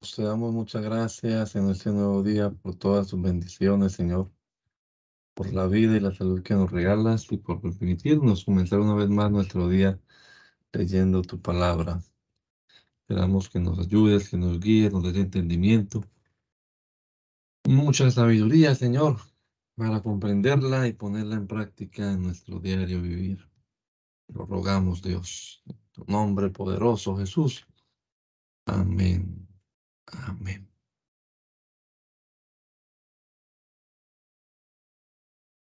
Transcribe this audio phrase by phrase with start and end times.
[0.00, 4.30] te damos muchas gracias en este nuevo día por todas tus bendiciones, Señor,
[5.34, 9.08] por la vida y la salud que nos regalas y por permitirnos comenzar una vez
[9.08, 9.98] más nuestro día
[10.72, 12.00] leyendo tu palabra.
[13.00, 16.04] Esperamos que nos ayudes, que nos guíes, nos des entendimiento,
[17.64, 19.18] mucha sabiduría, Señor,
[19.74, 23.50] para comprenderla y ponerla en práctica en nuestro diario vivir.
[24.28, 27.66] Lo rogamos, Dios, en tu nombre poderoso, Jesús.
[28.66, 29.47] Amén.
[30.12, 30.68] Amén.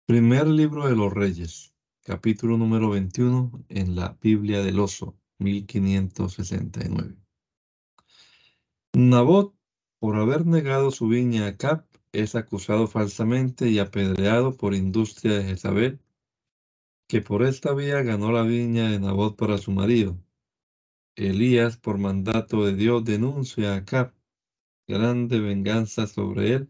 [0.05, 7.15] Primer libro de los Reyes, capítulo número 21 en la Biblia del Oso, 1569.
[8.93, 9.55] Nabot,
[9.99, 15.45] por haber negado su viña a Cap, es acusado falsamente y apedreado por industria de
[15.45, 16.01] Jezabel,
[17.07, 20.17] que por esta vía ganó la viña de Nabot para su marido.
[21.15, 24.13] Elías, por mandato de Dios, denuncia a Cap
[24.87, 26.69] grande venganza sobre él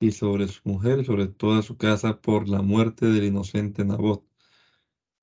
[0.00, 4.24] y sobre su mujer y sobre toda su casa por la muerte del inocente Nabot.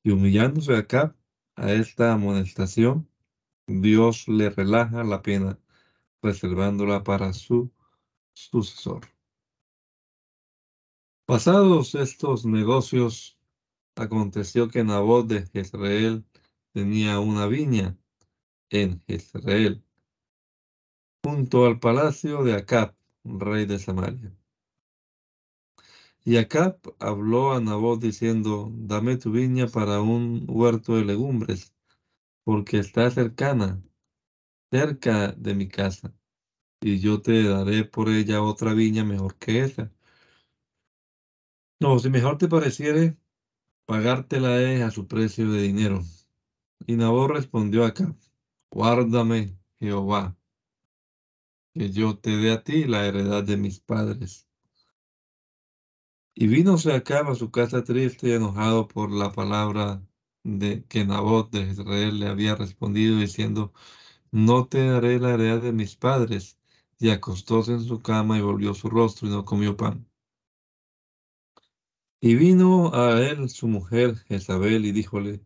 [0.04, 1.16] Y humillándose acá
[1.56, 3.08] a esta amonestación,
[3.68, 5.60] Dios le relaja la pena,
[6.22, 7.72] reservándola para su
[8.34, 9.08] sucesor.
[11.26, 13.38] Pasados estos negocios,
[13.96, 16.26] aconteció que Nabot de Jezreel
[16.74, 17.98] tenía una viña
[18.70, 19.84] en Jezreel
[21.24, 24.36] junto al palacio de Acab, rey de Samaria.
[26.24, 31.74] Y Acab habló a Nabot diciendo, dame tu viña para un huerto de legumbres,
[32.44, 33.82] porque está cercana,
[34.72, 36.14] cerca de mi casa,
[36.82, 39.92] y yo te daré por ella otra viña mejor que esa.
[41.80, 43.18] No, si mejor te pareciere,
[43.86, 46.02] pagártela es a su precio de dinero.
[46.88, 48.16] Y Nabot respondió a Acab,
[48.72, 50.38] guárdame, Jehová,
[51.74, 54.48] que yo te dé a ti la heredad de mis padres.
[56.34, 60.02] Y vínose acá a su casa triste y enojado por la palabra
[60.44, 63.74] de que Nabot de Israel le había respondido diciendo,
[64.32, 66.58] no te daré la heredad de mis padres.
[67.00, 70.08] Y acostóse en su cama y volvió su rostro y no comió pan.
[72.22, 75.44] Y vino a él su mujer Jezabel y díjole,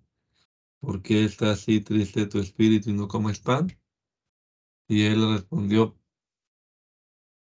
[0.81, 3.67] ¿por qué está así triste tu espíritu y no comes pan?
[4.87, 5.97] Y él respondió,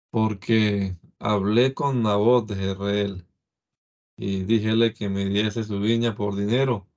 [0.10, 3.28] porque hablé con Nabot de Jezreel
[4.18, 6.90] y díjele que me diese su viña por dinero,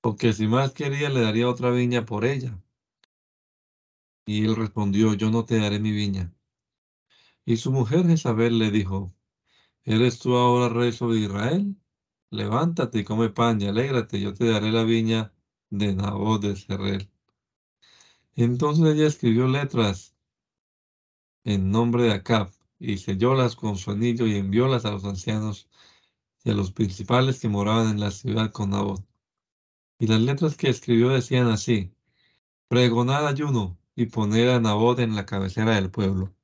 [0.00, 2.58] porque si más quería le daría otra viña por ella.
[4.24, 6.32] Y él respondió, yo no te daré mi viña.
[7.44, 9.14] Y su mujer Jezabel le dijo,
[9.84, 11.76] ¿eres tú ahora rey sobre Israel?
[12.30, 15.32] Levántate y come pan y alégrate, yo te daré la viña
[15.70, 17.10] de Nabot de Jezreel.
[18.34, 20.15] Entonces ella escribió letras
[21.46, 25.68] en nombre de Acab, y sellólas con su anillo y enviólas a los ancianos
[26.44, 29.04] y a los principales que moraban en la ciudad con Nabot.
[29.98, 31.94] Y las letras que escribió decían así,
[32.68, 36.34] pregonad ayuno y poner a Nabot en la cabecera del pueblo.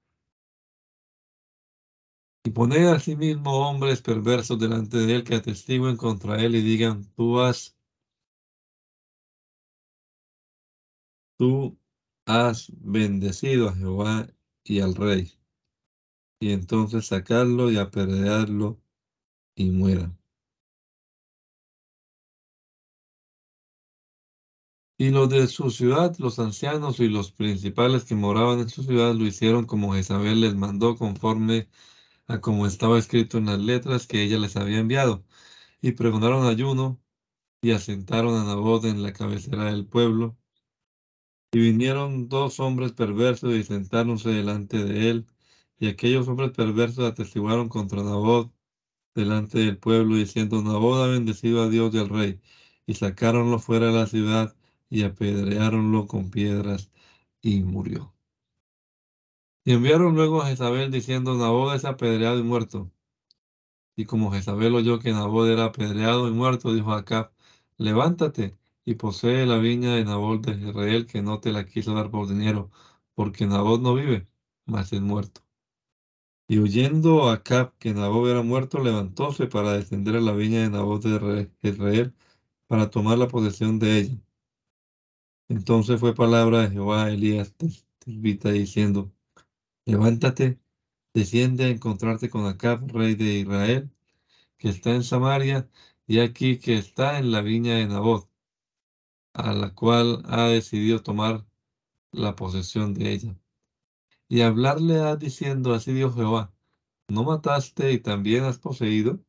[2.45, 6.63] Y poner a sí mismo hombres perversos delante de él que atestiguen contra él y
[6.63, 7.77] digan, tú has,
[11.37, 11.77] tú
[12.27, 14.29] has bendecido a Jehová
[14.65, 15.33] y al rey,
[16.41, 18.81] y entonces sacarlo y apedrearlo
[19.57, 20.13] y muera.
[24.99, 29.15] Y los de su ciudad, los ancianos y los principales que moraban en su ciudad,
[29.15, 31.69] lo hicieron como Jezabel les mandó, conforme
[32.29, 35.25] a como estaba escrito en las letras que ella les había enviado.
[35.83, 37.01] Y pregonaron ayuno
[37.63, 40.37] y asentaron a Nabot en la cabecera del pueblo
[41.53, 45.27] y vinieron dos hombres perversos y sentáronse delante de él,
[45.79, 48.53] y aquellos hombres perversos atestiguaron contra Nabot
[49.15, 52.41] delante del pueblo, diciendo, Nabot ha bendecido a Dios y al rey,
[52.87, 54.57] y sacáronlo fuera de la ciudad
[54.91, 56.91] y apedreáronlo con piedras,
[57.43, 58.15] y murió.
[59.65, 62.91] Y enviaron luego a Jezabel diciendo, Nabot es apedreado y muerto.
[63.97, 67.33] Y como Jezabel oyó que Nabot era apedreado y muerto, dijo a Acab,
[67.77, 72.11] levántate y posee la viña de Nabot de Israel que no te la quiso dar
[72.11, 72.71] por dinero,
[73.15, 74.29] porque Nabot no vive,
[74.67, 75.43] mas es muerto.
[76.49, 81.03] Y oyendo Acab que Nabot era muerto, levantóse para descender a la viña de Nabot
[81.03, 82.15] de Israel
[82.67, 84.19] para tomar la posesión de ella.
[85.49, 87.55] Entonces fue palabra de Jehová a Elías
[87.99, 89.13] Tesbita diciendo,
[89.87, 90.61] levántate,
[91.15, 93.91] desciende a encontrarte con Acab, rey de Israel,
[94.59, 95.71] que está en Samaria,
[96.07, 98.32] y aquí que está en la viña de Nabot
[99.35, 101.47] a la cual ha decidido tomar
[102.13, 103.39] la posesión de ella.
[104.29, 106.55] y hablarle a diciendo, así dijo Jehová,
[107.09, 109.23] ¿no mataste y también has poseído?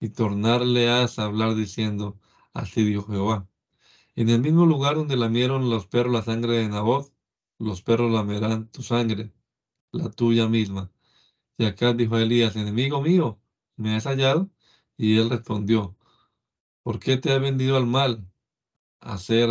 [0.00, 2.18] Y tornarle a hablar diciendo,
[2.52, 3.48] así dijo Jehová.
[4.16, 7.12] En el mismo lugar donde lamieron los perros la sangre de Nabot,
[7.58, 9.32] los perros lamerán tu sangre,
[9.92, 10.90] la tuya misma.
[11.58, 13.40] Y acá dijo Elías, enemigo mío,
[13.76, 14.50] ¿me has hallado?
[14.96, 15.96] Y él respondió,
[16.82, 18.26] ¿por qué te has vendido al mal
[19.06, 19.48] hacer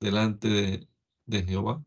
[0.00, 0.86] delante
[1.26, 1.84] de, Jehová?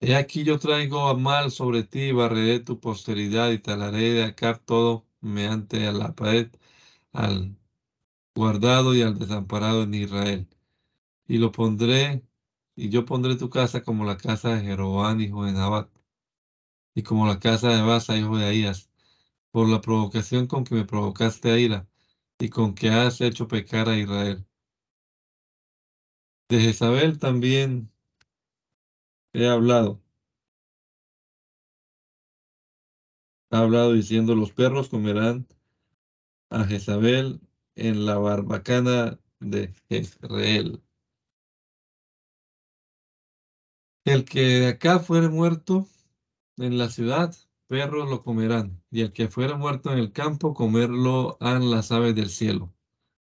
[0.00, 4.54] He aquí yo traigo a mal sobre ti, barreré tu posteridad y talaré de acá
[4.58, 6.50] todo meante a la pared,
[7.12, 7.56] al
[8.34, 10.48] guardado y al desamparado en Israel.
[11.28, 12.24] Y lo pondré,
[12.76, 15.90] y yo pondré tu casa como la casa de Jeroboam, hijo de Nabat,
[16.94, 18.90] y como la casa de Basa, hijo de Ahías,
[19.52, 21.88] por la provocación con que me provocaste a ira,
[22.42, 24.44] y con que has hecho pecar a Israel.
[26.48, 27.92] De Jezabel también
[29.32, 30.02] he hablado.
[33.52, 35.46] Ha hablado diciendo, los perros comerán
[36.50, 37.40] a Jezabel
[37.76, 40.82] en la barbacana de Jezreel.
[44.04, 45.86] El que de acá fuere muerto
[46.56, 47.36] en la ciudad,
[47.72, 52.14] perros lo comerán, y el que fuere muerto en el campo, comerlo han las aves
[52.14, 52.74] del cielo.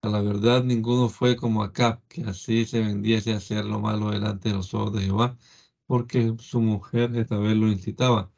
[0.01, 4.11] A la verdad, ninguno fue como Acab, que así se vendiese a hacer lo malo
[4.11, 5.37] delante de los ojos de Jehová,
[5.87, 8.33] porque su mujer Jezabel lo incitaba.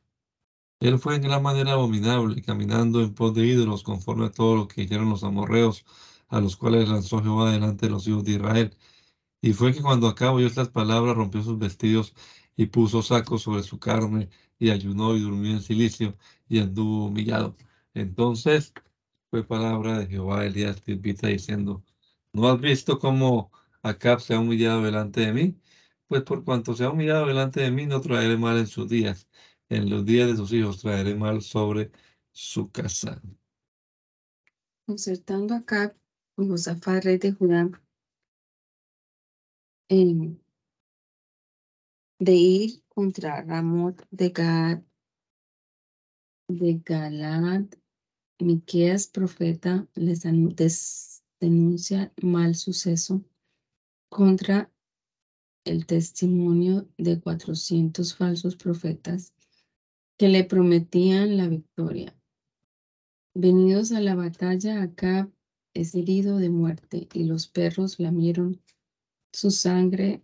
[0.81, 4.67] Él fue en gran manera abominable, caminando en pos de ídolos, conforme a todo lo
[4.67, 5.85] que hicieron los amorreos,
[6.27, 8.77] a los cuales lanzó Jehová delante de los hijos de Israel.
[9.43, 12.15] Y fue que cuando acabó oyó estas palabras, rompió sus vestidos
[12.57, 14.29] y puso sacos sobre su carne,
[14.61, 16.17] y ayunó y durmió en silicio,
[16.49, 17.57] y anduvo humillado.
[17.95, 18.73] Entonces
[19.31, 21.83] fue palabra de Jehová Elías Tilbita diciendo,
[22.33, 23.51] ¿no has visto cómo
[23.83, 25.61] Acab se ha humillado delante de mí?
[26.07, 29.29] Pues por cuanto se ha humillado delante de mí, no traeré mal en sus días.
[29.69, 31.91] En los días de sus hijos traeré mal sobre
[32.33, 33.21] su casa.
[34.87, 35.97] Concertando acá
[36.35, 37.71] con Josafat, rey de Judá,
[42.21, 44.83] de ir contra Ramot de Gad,
[46.49, 47.65] de Galad,
[48.39, 50.21] Miqueas, profeta, les
[51.41, 53.25] denuncia mal suceso
[54.11, 54.71] contra
[55.65, 59.33] el testimonio de 400 falsos profetas
[60.19, 62.15] que le prometían la victoria.
[63.33, 65.33] Venidos a la batalla, Acab
[65.73, 68.61] es herido de muerte y los perros lamieron
[69.33, 70.23] su sangre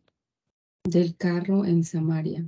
[0.85, 2.47] del carro en Samaria.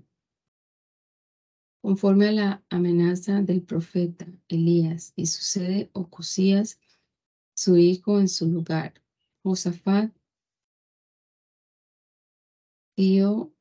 [1.88, 6.79] Conforme a la amenaza del profeta Elías y sucede Ocusías,
[7.55, 9.02] su hijo en su lugar.
[9.43, 10.14] Josafat,
[12.94, 13.55] tío,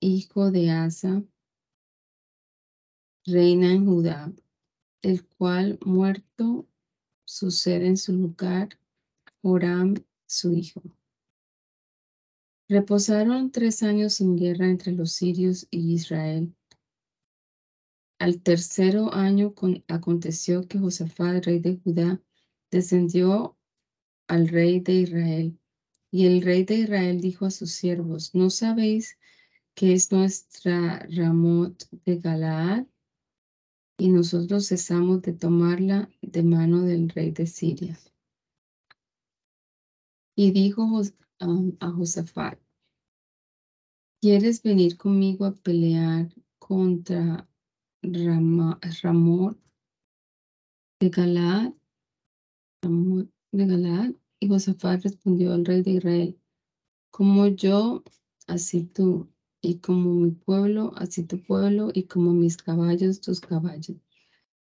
[0.00, 1.22] hijo de Asa,
[3.26, 4.32] reina en Judá,
[5.02, 6.66] el cual muerto
[7.26, 8.78] sucede en su lugar
[9.42, 9.92] Joram,
[10.24, 10.82] su hijo.
[12.66, 16.56] Reposaron tres años sin guerra entre los sirios y Israel.
[18.18, 19.54] Al tercero año
[19.88, 22.22] aconteció que Josafat, rey de Judá,
[22.70, 23.56] descendió
[24.26, 25.58] al rey de Israel.
[26.10, 29.18] Y el rey de Israel dijo a sus siervos, ¿no sabéis
[29.74, 32.86] que es nuestra Ramot de Galaad?
[33.98, 37.98] y nosotros cesamos de tomarla de mano del rey de Siria.
[40.34, 41.00] Y dijo
[41.80, 42.58] a Josafat,
[44.20, 47.48] ¿quieres venir conmigo a pelear contra
[48.12, 49.58] Ramón
[51.00, 51.72] de Galaad?
[53.52, 54.14] de Galaad.
[54.38, 56.38] Y Josafat respondió al rey de Israel,
[57.10, 58.04] como yo,
[58.46, 59.28] así tú,
[59.62, 63.96] y como mi pueblo, así tu pueblo, y como mis caballos, tus caballos.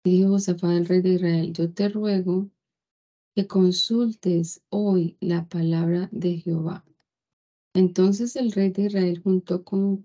[0.04, 2.50] Dijo Josafat, el rey de Israel, yo te ruego
[3.36, 6.84] que consultes hoy la palabra de Jehová.
[7.74, 10.04] Entonces el rey de Israel juntó como,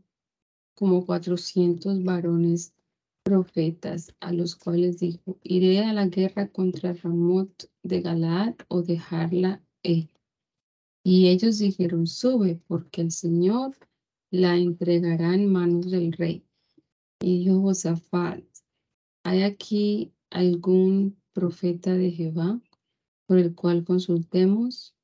[0.75, 2.75] como 400 varones
[3.25, 9.63] profetas, a los cuales dijo, iré a la guerra contra Ramot de Galaad o dejarla.
[9.83, 13.77] Y ellos dijeron, sube, porque el Señor
[14.31, 16.47] la entregará en manos del rey.
[17.21, 18.45] Y dijo Josafat,
[19.25, 22.61] ¿hay aquí algún profeta de Jehová
[23.27, 24.95] por el cual consultemos?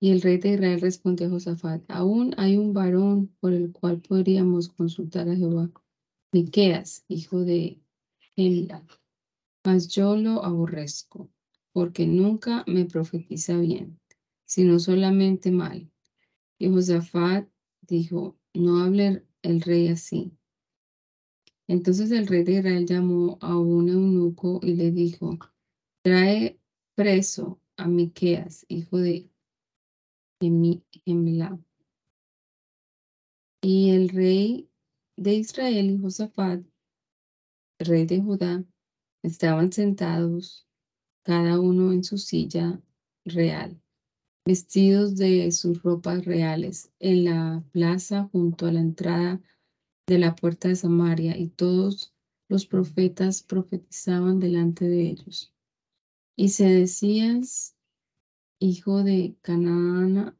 [0.00, 4.00] Y el rey de Israel respondió a Josafat, aún hay un varón por el cual
[4.00, 5.70] podríamos consultar a Jehová,
[6.34, 7.80] Miqueas, hijo de
[8.34, 8.84] Gemda,
[9.64, 11.30] mas yo lo aborrezco,
[11.72, 14.00] porque nunca me profetiza bien,
[14.44, 15.88] sino solamente mal.
[16.58, 17.48] Y Josafat
[17.82, 20.36] dijo, no hable el rey así.
[21.68, 25.38] Entonces el rey de Israel llamó a un eunuco y le dijo,
[26.02, 26.58] trae
[26.96, 29.30] preso a Miqueas, hijo de
[30.40, 31.60] Gemla.
[33.62, 34.68] Y el rey
[35.16, 36.64] de Israel y Josafat,
[37.78, 38.64] rey de Judá,
[39.22, 40.66] estaban sentados
[41.24, 42.80] cada uno en su silla
[43.24, 43.80] real,
[44.46, 49.40] vestidos de sus ropas reales, en la plaza junto a la entrada
[50.06, 52.14] de la puerta de Samaria, y todos
[52.48, 55.54] los profetas profetizaban delante de ellos.
[56.36, 57.76] Y se decías,
[58.58, 60.36] hijo de Canaana,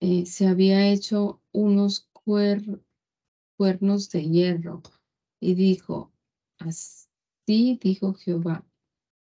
[0.00, 4.82] eh, se había hecho unos cuernos de hierro,
[5.40, 6.12] y dijo,
[6.58, 8.64] así dijo Jehová,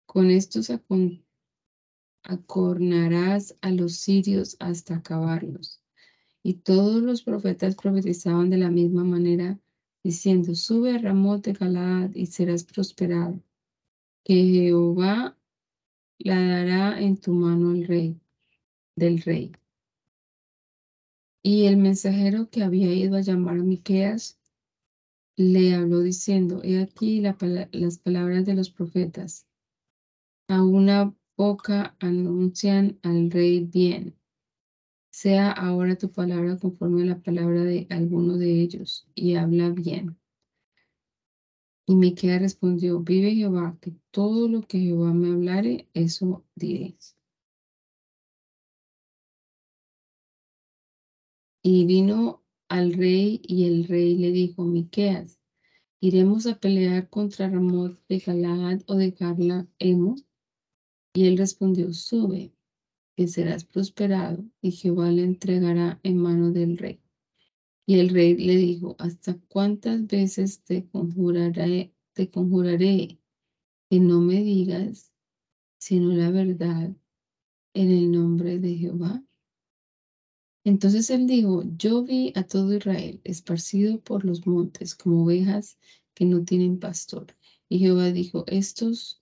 [0.07, 0.71] con estos
[2.23, 5.81] acornarás a los sirios hasta acabarlos.
[6.43, 9.61] Y todos los profetas profetizaban de la misma manera,
[10.03, 13.43] diciendo, sube a Ramot de Galaad y serás prosperado,
[14.25, 15.37] que Jehová
[16.19, 18.21] la dará en tu mano el rey,
[18.97, 19.53] del rey.
[21.43, 24.39] Y el mensajero que había ido a llamar a Miqueas
[25.37, 29.47] le habló diciendo, he aquí las palabras de los profetas.
[30.49, 34.21] A una boca anuncian al rey bien
[35.11, 40.17] sea ahora tu palabra conforme a la palabra de alguno de ellos, y habla bien.
[41.87, 46.97] Y Miquea respondió, vive Jehová, que todo lo que Jehová me hablare, eso diré.
[51.63, 55.39] Y vino al rey, y el rey le dijo, Miqueas,
[56.01, 60.17] ¿iremos a pelear contra Ramot de Galaad o de Carla Emo?
[61.13, 62.55] Y él respondió, sube
[63.17, 67.03] que serás prosperado y Jehová le entregará en mano del rey.
[67.87, 73.19] Y el rey le dijo, ¿hasta cuántas veces te conjuraré, te conjuraré
[73.91, 75.13] que no me digas
[75.79, 76.95] sino la verdad
[77.75, 79.25] en el nombre de Jehová?
[80.71, 85.77] Entonces él dijo, yo vi a todo Israel esparcido por los montes como ovejas
[86.15, 87.27] que no tienen pastor.
[87.69, 89.21] Y Jehová dijo, estos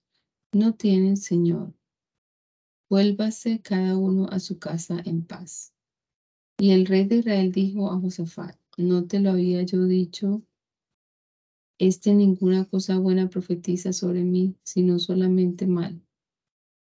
[0.53, 1.73] no tienen Señor,
[2.91, 5.73] vuélvase cada uno a su casa en paz.
[6.59, 10.43] Y el rey de Israel dijo a Josafat, ¿no te lo había yo dicho?
[11.79, 15.99] Este ninguna cosa buena profetiza sobre mí, sino solamente mal.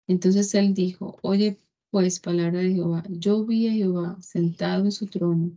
[0.08, 1.60] Entonces él dijo, oye
[1.92, 5.52] pues palabra de Jehová, yo vi a Jehová sentado en su trono,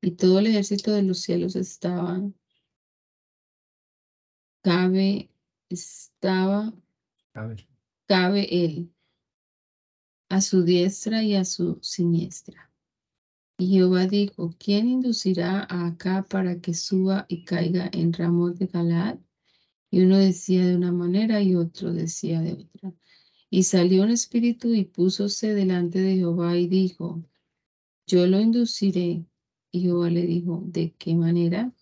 [0.00, 2.22] y todo el ejército de los cielos estaba,
[4.62, 5.30] cabe,
[5.68, 6.72] estaba,
[7.32, 7.66] cabe,
[8.06, 8.94] cabe él
[10.28, 12.70] a su diestra y a su siniestra.
[13.56, 18.66] Y Jehová dijo, ¿quién inducirá a acá para que suba y caiga en Ramón de
[18.66, 19.18] Galaad?
[19.90, 22.92] Y uno decía de una manera y otro decía de otra.
[23.50, 27.22] Y salió un espíritu y púsose delante de Jehová y dijo,
[28.06, 29.24] yo lo induciré.
[29.70, 31.72] Y Jehová le dijo, ¿de qué manera?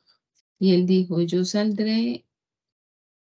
[0.58, 2.24] Y él dijo, yo saldré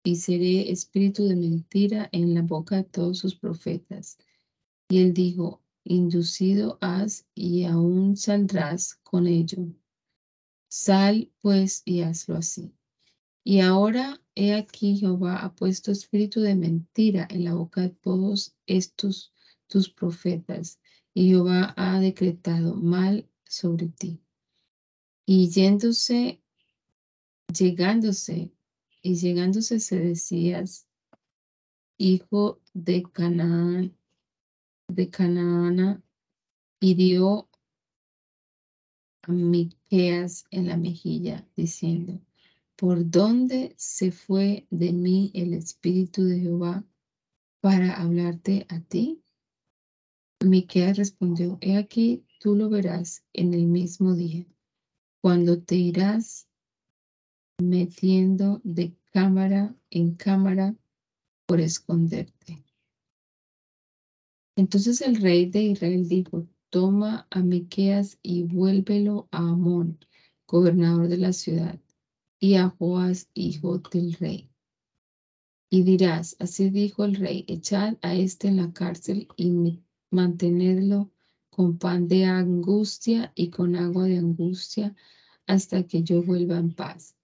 [0.05, 4.19] y seré espíritu de mentira en la boca de todos sus profetas
[4.89, 9.67] y él dijo, inducido has y aún saldrás con ello.
[10.69, 12.73] Sal pues y hazlo así.
[13.43, 18.55] Y ahora he aquí Jehová ha puesto espíritu de mentira en la boca de todos
[18.67, 19.33] estos
[19.67, 20.79] tus profetas,
[21.15, 24.21] y Jehová ha decretado mal sobre ti.
[25.25, 26.41] Y yéndose,
[27.49, 28.53] llegándose,
[29.03, 30.87] y llegándose se decías,
[31.99, 33.97] hijo de Canaán,
[34.89, 36.03] de Canaana
[36.81, 37.49] hirió
[39.23, 42.21] a Miqueas en la mejilla, diciendo,
[42.77, 46.85] ¿por dónde se fue de mí el Espíritu de Jehová
[47.61, 49.23] para hablarte a ti?
[50.45, 54.47] Miqueas respondió, he aquí, tú lo verás en el mismo día,
[55.23, 56.47] cuando te irás
[57.59, 60.77] metiendo de cámara en cámara
[61.47, 62.63] por esconderte.
[64.57, 69.99] Entonces el rey de Israel dijo, toma a Miqueas y vuélvelo a Amón,
[70.47, 71.81] gobernador de la ciudad,
[72.39, 74.51] y a Joás, hijo del rey.
[75.69, 81.11] Y dirás, así dijo el rey, echad a éste en la cárcel y mantenedlo
[81.51, 84.95] con pan de angustia y con agua de angustia
[85.47, 87.17] hasta que yo vuelva en paz.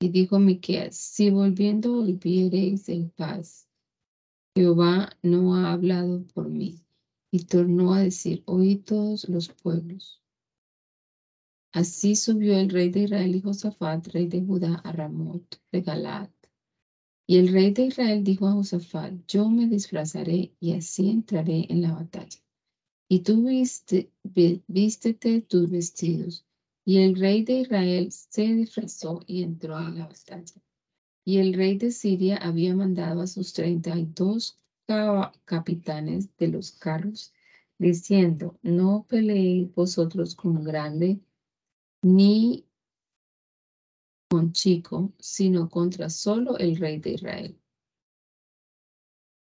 [0.00, 3.68] Y dijo Miqueas, si volviendo volviereis en paz,
[4.54, 6.80] Jehová no ha hablado por mí.
[7.30, 10.21] Y tornó a decir, oí todos los pueblos.
[11.72, 16.30] Así subió el rey de Israel y Josafat, rey de Judá, a Ramot de.
[17.26, 21.80] Y el rey de Israel dijo a Josafat, yo me disfrazaré y así entraré en
[21.80, 22.38] la batalla.
[23.08, 23.46] Y tú
[24.68, 26.44] vístete tus vestidos.
[26.84, 30.60] Y el rey de Israel se disfrazó y entró en la batalla.
[31.24, 34.58] Y el rey de Siria había mandado a sus treinta y dos
[35.46, 37.32] capitanes de los carros,
[37.78, 41.20] diciendo, no peleéis vosotros con grande
[42.02, 42.66] ni
[44.28, 47.60] con chico, sino contra solo el rey de Israel.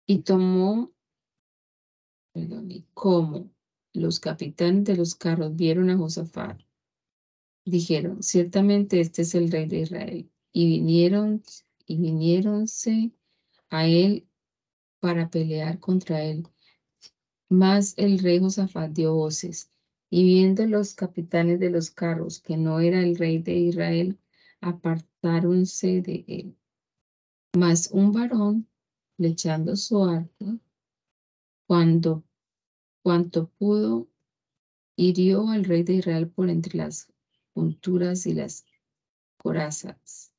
[0.05, 0.91] Y tomó,
[2.33, 3.51] perdón, y como
[3.93, 6.61] los capitanes de los carros vieron a Josafat,
[7.65, 10.31] dijeron, ciertamente este es el rey de Israel.
[10.53, 11.43] Y vinieron,
[11.85, 13.11] y viniéronse
[13.69, 14.27] a él
[14.99, 16.47] para pelear contra él.
[17.49, 19.69] Mas el rey Josafat dio voces,
[20.09, 24.19] y viendo los capitanes de los carros que no era el rey de Israel,
[24.61, 26.57] apartáronse de él.
[27.57, 28.67] Mas un varón,
[29.17, 30.59] flechando su arco,
[31.65, 32.23] cuando
[33.03, 34.07] cuanto pudo,
[34.95, 37.11] hirió al rey de Israel por entre las
[37.53, 38.65] junturas y las
[39.37, 40.31] corazas.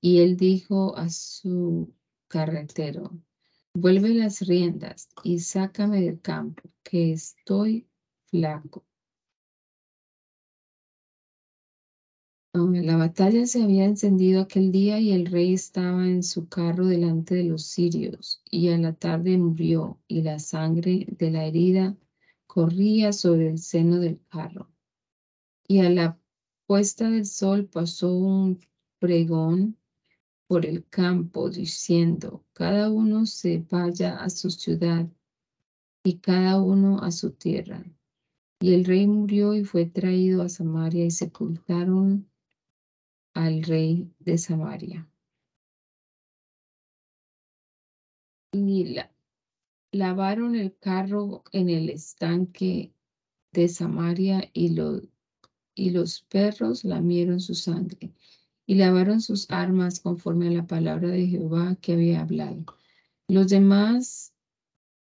[0.00, 1.94] Y él dijo a su
[2.28, 3.10] carretero,
[3.74, 7.88] vuelve las riendas y sácame del campo, que estoy
[8.26, 8.84] flaco.
[12.56, 17.34] La batalla se había encendido aquel día y el rey estaba en su carro delante
[17.34, 21.96] de los sirios, y a la tarde murió, y la sangre de la herida
[22.46, 24.70] corría sobre el seno del carro.
[25.66, 26.16] Y a la
[26.68, 28.60] puesta del sol pasó un
[29.00, 29.76] pregón
[30.46, 35.08] por el campo diciendo, cada uno se vaya a su ciudad
[36.04, 37.84] y cada uno a su tierra.
[38.60, 42.28] Y el rey murió y fue traído a Samaria y sepultaron
[43.34, 45.08] al rey de Samaria.
[48.52, 48.96] Y
[49.90, 52.94] lavaron el carro en el estanque
[53.52, 54.76] de Samaria y,
[55.74, 58.14] y los perros lamieron su sangre
[58.66, 62.64] y lavaron sus armas conforme a la palabra de Jehová que había hablado.
[63.28, 64.32] Los demás,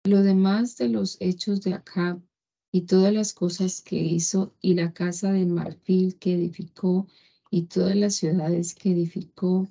[0.05, 2.21] lo demás de los hechos de Acab
[2.71, 7.07] y todas las cosas que hizo y la casa de marfil que edificó
[7.51, 9.69] y todas las ciudades que edificó,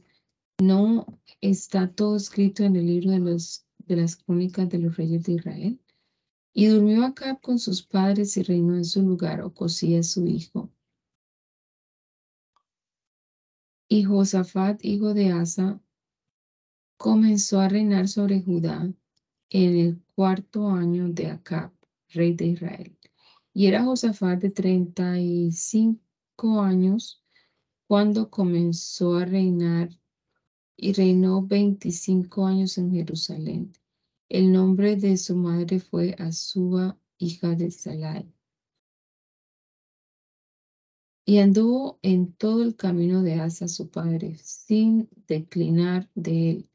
[0.59, 1.05] ¿no
[1.41, 5.33] está todo escrito en el libro de, los, de las crónicas de los reyes de
[5.33, 5.79] Israel?
[6.53, 10.71] Y durmió Acab con sus padres y reinó en su lugar, o cosía su hijo.
[13.87, 15.79] Y Josafat, hijo de Asa,
[16.97, 18.91] comenzó a reinar sobre Judá
[19.49, 21.71] en el cuarto año de Acab,
[22.09, 22.97] rey de Israel.
[23.53, 27.23] Y era Josafat de treinta y cinco años
[27.87, 29.89] cuando comenzó a reinar
[30.75, 33.73] y reinó 25 años en Jerusalén.
[34.29, 38.29] El nombre de su madre fue Azuba, hija de Salai.
[41.25, 46.69] Y anduvo en todo el camino de Asa su padre, sin declinar de él,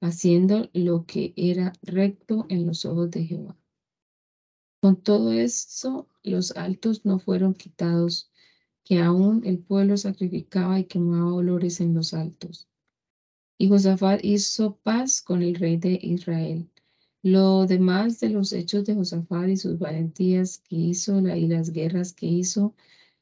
[0.00, 3.58] haciendo lo que era recto en los ojos de Jehová.
[4.80, 8.31] Con todo eso, los altos no fueron quitados
[8.84, 12.68] que aún el pueblo sacrificaba y quemaba olores en los altos.
[13.58, 16.68] Y Josafat hizo paz con el rey de Israel.
[17.22, 22.12] Lo demás de los hechos de Josafat y sus valentías que hizo y las guerras
[22.12, 22.74] que hizo,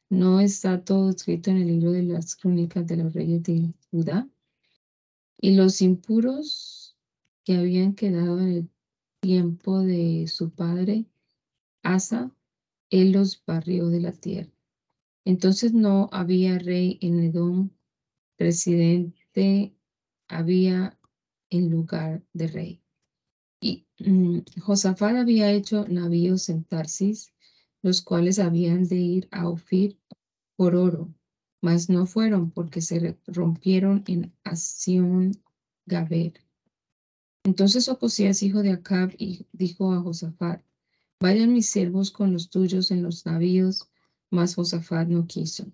[0.09, 4.29] no está todo escrito en el libro de las crónicas de los reyes de Judá.
[5.39, 6.97] Y los impuros
[7.45, 8.71] que habían quedado en el
[9.21, 11.05] tiempo de su padre,
[11.83, 12.31] Asa,
[12.89, 14.51] él los barrió de la tierra.
[15.25, 17.71] Entonces no había rey en Edom,
[18.37, 19.75] presidente
[20.29, 20.99] había
[21.51, 22.83] en lugar de rey.
[23.61, 27.33] Y mm, Josafat había hecho navíos en Tarsis,
[27.83, 29.99] los cuales habían de ir a Ofir
[30.57, 31.13] por oro,
[31.61, 35.33] mas no fueron porque se rompieron en Asión
[35.87, 36.41] Gaber.
[37.45, 39.15] Entonces Ocosías, hijo de Acab,
[39.53, 40.63] dijo a Josafat,
[41.21, 43.90] vayan mis siervos con los tuyos en los navíos
[44.31, 45.67] mas Josafat no quiso.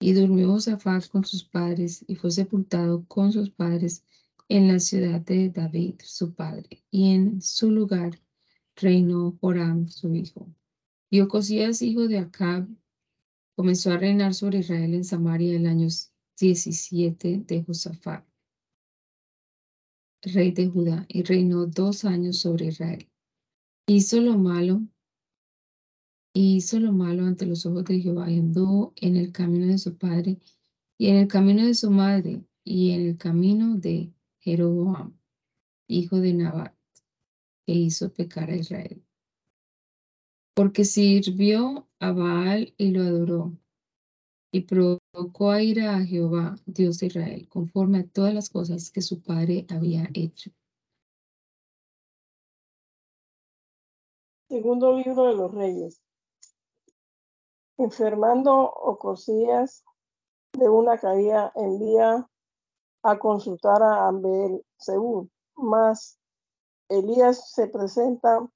[0.00, 4.04] Y durmió Josafat con sus padres y fue sepultado con sus padres
[4.48, 8.18] en la ciudad de David, su padre, y en su lugar
[8.76, 10.48] reinó Joram, su hijo.
[11.10, 12.68] Y Ocosías, hijo de Acab,
[13.56, 15.88] comenzó a reinar sobre Israel en Samaria el año
[16.38, 18.24] 17 de Josafat,
[20.22, 23.08] rey de Judá, y reinó dos años sobre Israel.
[23.86, 24.82] Hizo lo malo
[26.38, 29.76] y hizo lo malo ante los ojos de Jehová y andó en el camino de
[29.76, 30.38] su padre
[30.96, 35.18] y en el camino de su madre y en el camino de Jeroboam,
[35.88, 36.72] hijo de Nabat,
[37.66, 39.02] que hizo pecar a Israel.
[40.54, 43.58] Porque sirvió a Baal y lo adoró,
[44.52, 49.02] y provocó a ira a Jehová, Dios de Israel, conforme a todas las cosas que
[49.02, 50.52] su padre había hecho.
[54.48, 56.00] Segundo libro de los Reyes.
[57.78, 59.84] Enfermando Ocosías
[60.52, 62.28] de una caída, envía
[63.04, 65.30] a consultar a Ambel Seúl.
[65.54, 66.18] Más
[66.88, 68.46] Elías se presenta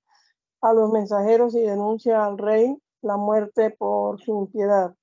[0.61, 4.95] a los mensajeros y denuncia al rey la muerte por su impiedad.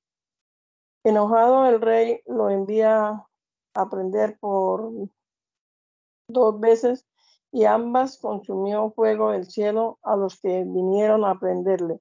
[1.04, 3.26] Enojado el rey lo envía
[3.74, 4.92] a prender por
[6.28, 7.08] dos veces
[7.52, 12.00] y ambas consumió fuego del cielo a los que vinieron a prenderle.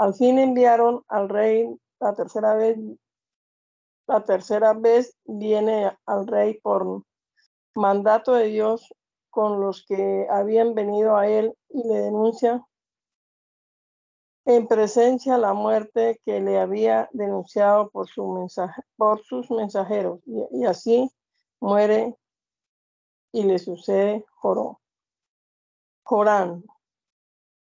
[0.00, 1.68] Al fin enviaron al rey
[2.00, 2.78] la tercera vez.
[4.06, 7.02] La tercera vez viene al rey por
[7.74, 8.94] mandato de Dios
[9.28, 12.66] con los que habían venido a él y le denuncia
[14.46, 20.20] en presencia la muerte que le había denunciado por, su mensaje, por sus mensajeros.
[20.24, 21.10] Y, así
[21.60, 22.16] muere
[23.32, 24.80] y le sucede Joró.
[26.04, 26.64] Jorán.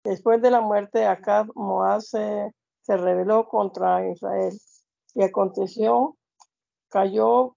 [0.04, 2.52] Después de la muerte de Acab, Moab se,
[2.88, 4.58] rebeló contra Israel.
[5.14, 6.18] Y aconteció,
[6.90, 7.56] cayó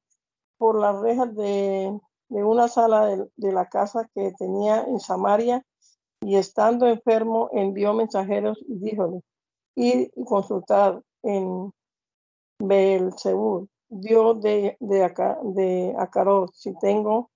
[0.59, 5.65] por las rejas de, una sala de, la casa que tenía en Samaria
[6.21, 9.21] y estando enfermo envió mensajeros y díjole,
[9.77, 11.73] ir y consultar en
[12.59, 17.31] Beelzebub, Dios de, de, acá, de Acarot, si tengo,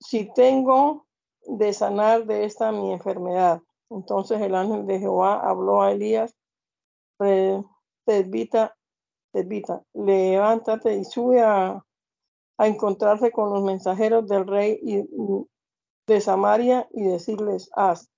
[0.00, 1.06] si tengo
[1.46, 3.62] de sanar de esta mi enfermedad.
[3.94, 6.34] Entonces el ángel de Jehová habló a Elías,
[8.04, 8.74] Tedvita,
[9.94, 11.84] levántate y sube a,
[12.58, 15.02] encontrarse con los mensajeros del rey y,
[16.06, 18.08] de Samaria y decirles, haz,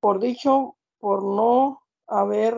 [0.00, 2.54] por dicho, por no haber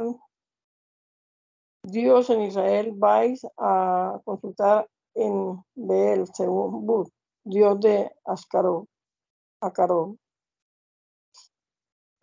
[1.85, 7.07] Dios en Israel, vais a consultar en Beel, según
[7.45, 8.89] Dios de Ascarón.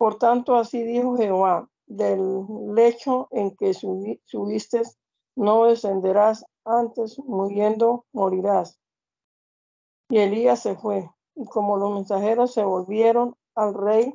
[0.02, 4.82] Por tanto, así dijo Jehová, del lecho en que subiste,
[5.36, 8.80] no descenderás, antes muriendo morirás.
[10.08, 11.08] Y Elías se fue.
[11.36, 14.12] Y como los mensajeros se volvieron al rey,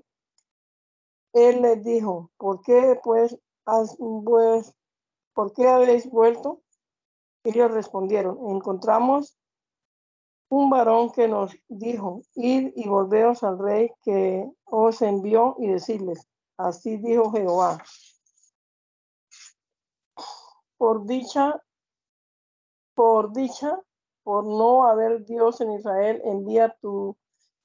[1.31, 4.75] él les dijo, ¿por qué pues, pues
[5.33, 6.59] ¿por qué habéis vuelto?
[7.45, 9.37] Ellos respondieron, encontramos
[10.49, 16.27] un varón que nos dijo, id y volveos al rey que os envió y decirles,
[16.57, 17.83] así dijo Jehová.
[20.77, 21.61] Por dicha,
[22.93, 23.81] por dicha,
[24.23, 27.17] por no haber Dios en Israel, envía tú,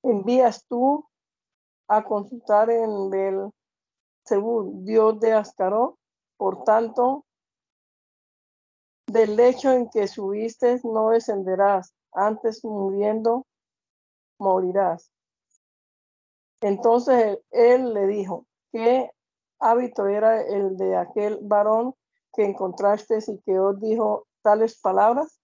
[0.03, 1.09] envías tú
[1.89, 3.51] a consultar en el
[4.25, 5.99] según Dios de Ascaró.
[6.37, 7.25] Por tanto,
[9.07, 13.47] del lecho en que subiste no descenderás, antes muriendo
[14.39, 15.11] morirás.
[16.61, 19.11] Entonces él le dijo, ¿qué
[19.59, 21.95] hábito era el de aquel varón
[22.33, 25.41] que encontraste y que os dijo tales palabras?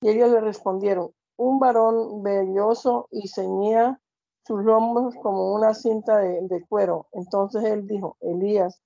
[0.00, 4.00] Y ellos le respondieron, un varón velloso y ceñía
[4.46, 7.06] sus lomos como una cinta de, cuero.
[7.12, 8.82] Entonces él dijo, Elías,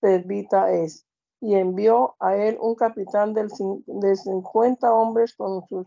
[0.00, 1.04] Tedvita es.
[1.40, 5.86] Y envió a él un capitán de cincuenta hombres con sus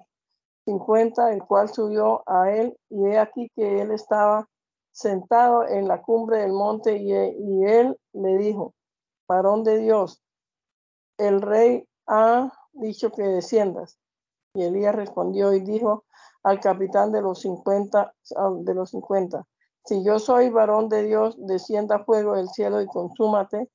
[0.65, 4.47] cincuenta, el cual subió a él, y he aquí que él estaba
[4.91, 8.73] sentado en la cumbre del monte, y, él le dijo,
[9.27, 10.21] varón de Dios,
[11.17, 13.97] el rey ha dicho que desciendas.
[14.53, 16.03] Y Elías respondió y dijo
[16.43, 18.13] al capitán de los cincuenta,
[18.63, 19.45] de los cincuenta,
[19.85, 23.69] si yo soy varón de Dios, descienda fuego del cielo y consúmate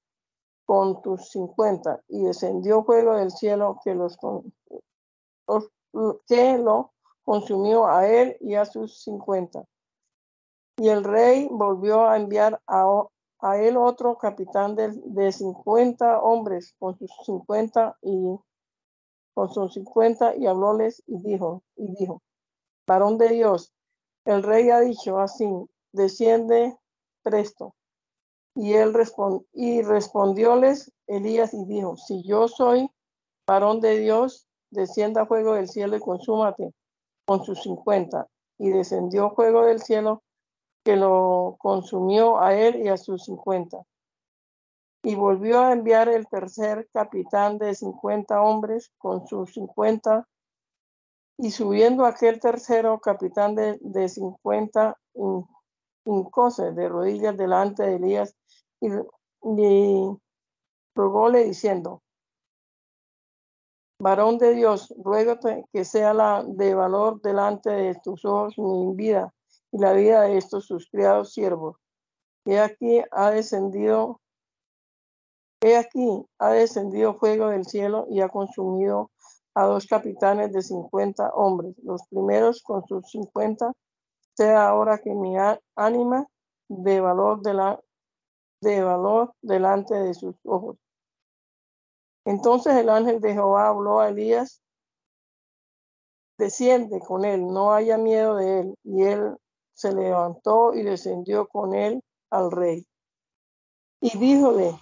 [0.65, 2.01] con tus cincuenta.
[2.09, 4.17] Y descendió fuego del cielo que los,
[6.27, 6.93] que lo
[7.25, 9.65] consumió a él y a sus cincuenta.
[10.77, 13.05] Y el rey volvió a enviar a,
[13.41, 18.39] a él otro capitán de, cincuenta hombres con sus cincuenta y
[19.35, 22.23] con sus cincuenta y hablóles y dijo, y dijo,
[22.87, 23.73] varón de Dios,
[24.25, 25.47] el rey ha dicho así,
[25.93, 26.77] desciende
[27.23, 27.75] presto.
[28.55, 32.91] Y él respondió, y respondióles Elías y dijo, si yo soy
[33.47, 34.46] varón de Dios,
[34.77, 36.73] descienda fuego del cielo y consúmate
[37.27, 38.29] con sus cincuenta.
[38.59, 40.23] Y descendió fuego del cielo
[40.85, 43.83] que lo consumió a él y a sus cincuenta.
[45.03, 50.27] Y volvió a enviar el tercer capitán de cincuenta hombres con sus cincuenta.
[51.39, 54.97] Y subiendo aquel tercero capitán de, cincuenta,
[56.07, 58.35] hincóse de rodillas delante de Elías
[58.81, 58.89] y,
[59.43, 60.17] y
[60.95, 62.01] rogóle diciendo,
[63.99, 69.33] varón de Dios, ruégate que sea la de valor delante de tus ojos mi vida
[69.73, 71.77] y la vida de estos sus criados siervos.
[72.45, 74.21] He aquí ha descendido,
[75.61, 79.11] he aquí ha descendido fuego del cielo y ha consumido
[79.55, 83.73] a dos capitanes de cincuenta hombres, los primeros con sus cincuenta,
[84.35, 85.35] sea ahora que mi
[85.75, 86.27] ánima
[86.69, 87.79] de valor, de,
[88.61, 90.77] de valor delante de sus ojos.
[92.27, 94.61] Entonces el ángel de Jehová habló a Elías,
[96.37, 98.75] desciende con él, no haya miedo de él.
[98.83, 99.37] Y él
[99.73, 102.85] se levantó y descendió con él al rey.
[104.01, 104.77] Y díjole,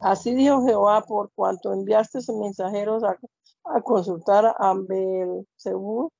[0.00, 6.10] así dijo Jehová, por cuanto enviaste mensajeros a, consultar a Belzebú,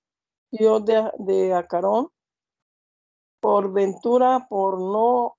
[0.50, 2.08] Dios de Acarón,
[3.38, 5.36] por ventura, por no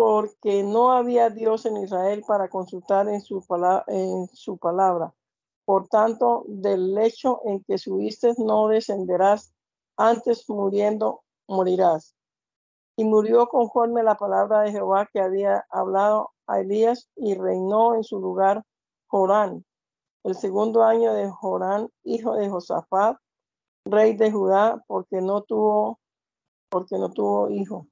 [0.00, 3.44] porque no había Dios en Israel para consultar en su,
[4.56, 5.12] palabra,
[5.66, 9.52] Por tanto, del lecho en que subiste no descenderás,
[9.98, 12.16] antes muriendo morirás.
[12.96, 18.02] Y murió conforme la palabra de Jehová que había hablado a Elías y reinó en
[18.02, 18.64] su lugar
[19.06, 19.66] Jorán,
[20.24, 23.18] el segundo año de Jorán, hijo de Josafat,
[23.84, 26.00] rey de Judá, porque no tuvo,
[26.70, 27.86] porque no tuvo hijo.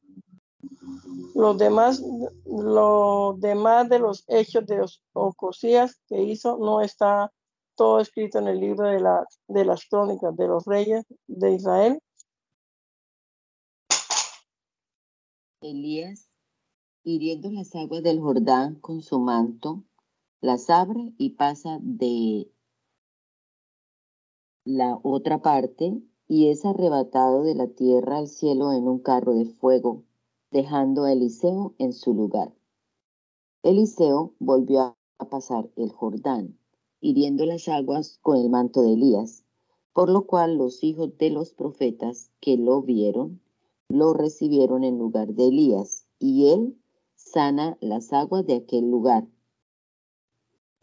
[1.35, 2.03] Los demás,
[2.45, 7.33] lo demás de los hechos de los Ocosías que hizo no está
[7.77, 12.01] todo escrito en el libro de, la, de las crónicas de los reyes de Israel.
[15.61, 16.29] Elías,
[17.05, 19.85] hiriendo las aguas del Jordán con su manto,
[20.41, 22.51] las abre y pasa de
[24.65, 29.47] la otra parte y es arrebatado de la tierra al cielo en un carro de
[29.47, 30.05] fuego
[30.51, 32.53] dejando a Eliseo en su lugar.
[33.63, 36.59] Eliseo volvió a pasar el Jordán,
[37.01, 39.45] hiriendo las aguas con el manto de Elías,
[39.93, 43.41] por lo cual los hijos de los profetas que lo vieron,
[43.89, 46.79] lo recibieron en lugar de Elías, y él
[47.17, 49.27] sana las aguas de aquel lugar.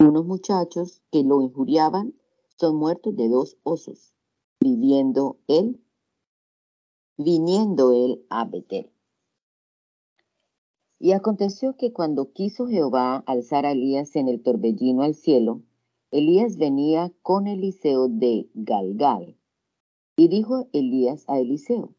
[0.00, 2.14] Unos muchachos que lo injuriaban
[2.58, 4.14] son muertos de dos osos,
[4.60, 5.80] viviendo él,
[7.16, 8.90] viniendo él a Betel.
[10.98, 15.62] Y aconteció que cuando quiso Jehová alzar a Elías en el torbellino al cielo,
[16.10, 19.36] Elías venía con Eliseo de Galgal.
[20.16, 21.94] Y dijo Elías a Eliseo,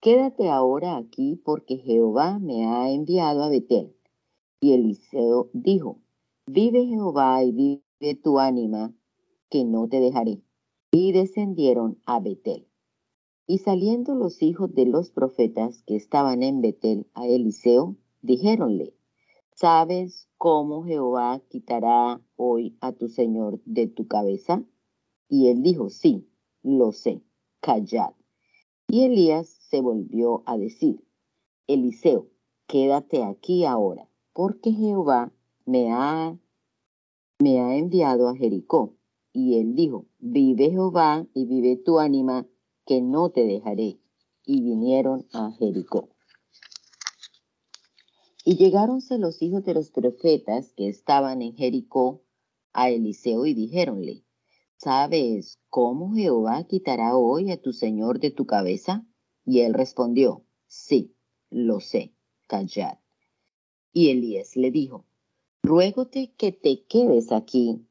[0.00, 3.94] Quédate ahora aquí porque Jehová me ha enviado a Betel.
[4.58, 5.98] Y Eliseo dijo,
[6.46, 8.94] Vive Jehová y vive tu ánima,
[9.50, 10.40] que no te dejaré.
[10.90, 12.66] Y descendieron a Betel.
[13.46, 18.94] Y saliendo los hijos de los profetas que estaban en Betel a Eliseo, Dijéronle,
[19.54, 24.62] ¿sabes cómo Jehová quitará hoy a tu Señor de tu cabeza?
[25.28, 26.28] Y él dijo, sí,
[26.62, 27.22] lo sé,
[27.60, 28.12] callad.
[28.88, 31.02] Y Elías se volvió a decir,
[31.66, 32.28] Eliseo,
[32.66, 35.32] quédate aquí ahora, porque Jehová
[35.64, 36.36] me ha,
[37.38, 38.96] enviado a Jericó.
[39.32, 42.46] Y él dijo, vive Jehová y vive tu ánima,
[42.84, 43.98] que no te dejaré.
[44.44, 46.09] Y vinieron a Jericó.
[48.50, 52.24] Y llegáronse los hijos de los profetas que estaban en Jericó
[52.72, 54.24] a Eliseo y dijéronle,
[54.76, 59.06] ¿sabes cómo Jehová quitará hoy a tu Señor de tu cabeza?
[59.46, 61.14] Y él respondió, sí,
[61.48, 62.12] lo sé,
[62.48, 62.98] callad.
[63.92, 65.06] Y Elías le dijo,
[65.62, 67.86] ruégote que te quedes aquí,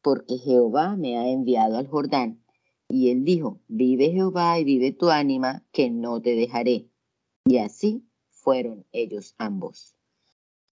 [0.00, 2.40] porque Jehová me ha enviado al Jordán.
[2.88, 6.88] Y él dijo, vive Jehová y vive tu ánima, que no te dejaré.
[7.46, 9.93] Y así fueron ellos ambos.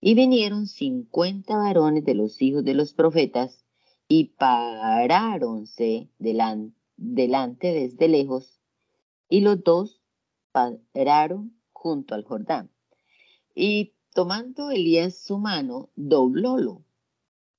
[0.04, 3.64] Y vinieron cincuenta varones de los hijos de los profetas
[4.08, 8.60] y paráronse delante desde lejos,
[9.28, 10.02] y los dos
[10.50, 12.68] pararon junto al Jordán.
[13.54, 16.82] Y tomando Elías su mano, doblólo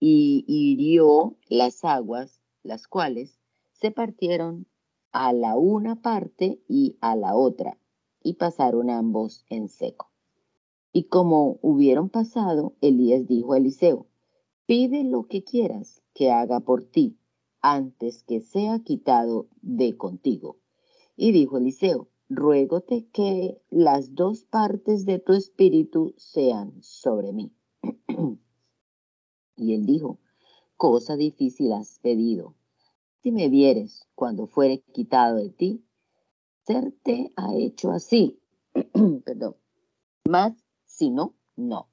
[0.01, 3.39] y hirió las aguas, las cuales
[3.71, 4.67] se partieron
[5.13, 7.77] a la una parte y a la otra,
[8.21, 10.12] y pasaron ambos en seco.
[10.95, 14.05] Y como hubieron pasado, Elías dijo a Eliseo,
[14.67, 17.17] pide lo que quieras que haga por ti,
[17.61, 20.59] antes que sea quitado de contigo.
[21.15, 27.51] Y dijo Eliseo, ruégote que las dos partes de tu espíritu sean sobre mí.
[29.55, 30.19] Y él dijo,
[30.77, 32.55] cosa difícil has pedido.
[33.21, 35.85] Si me vieres cuando fuere quitado de ti,
[36.65, 38.39] serte ha hecho así.
[39.25, 39.55] Perdón.
[40.27, 40.62] Mas
[40.93, 41.89] si no, no.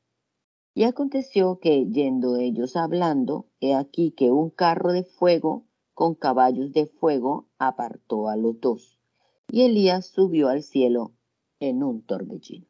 [0.75, 6.73] Y aconteció que, yendo ellos hablando, he aquí que un carro de fuego con caballos
[6.73, 8.99] de fuego apartó a los dos.
[9.51, 11.13] Y Elías subió al cielo
[11.61, 12.67] en un torbellino.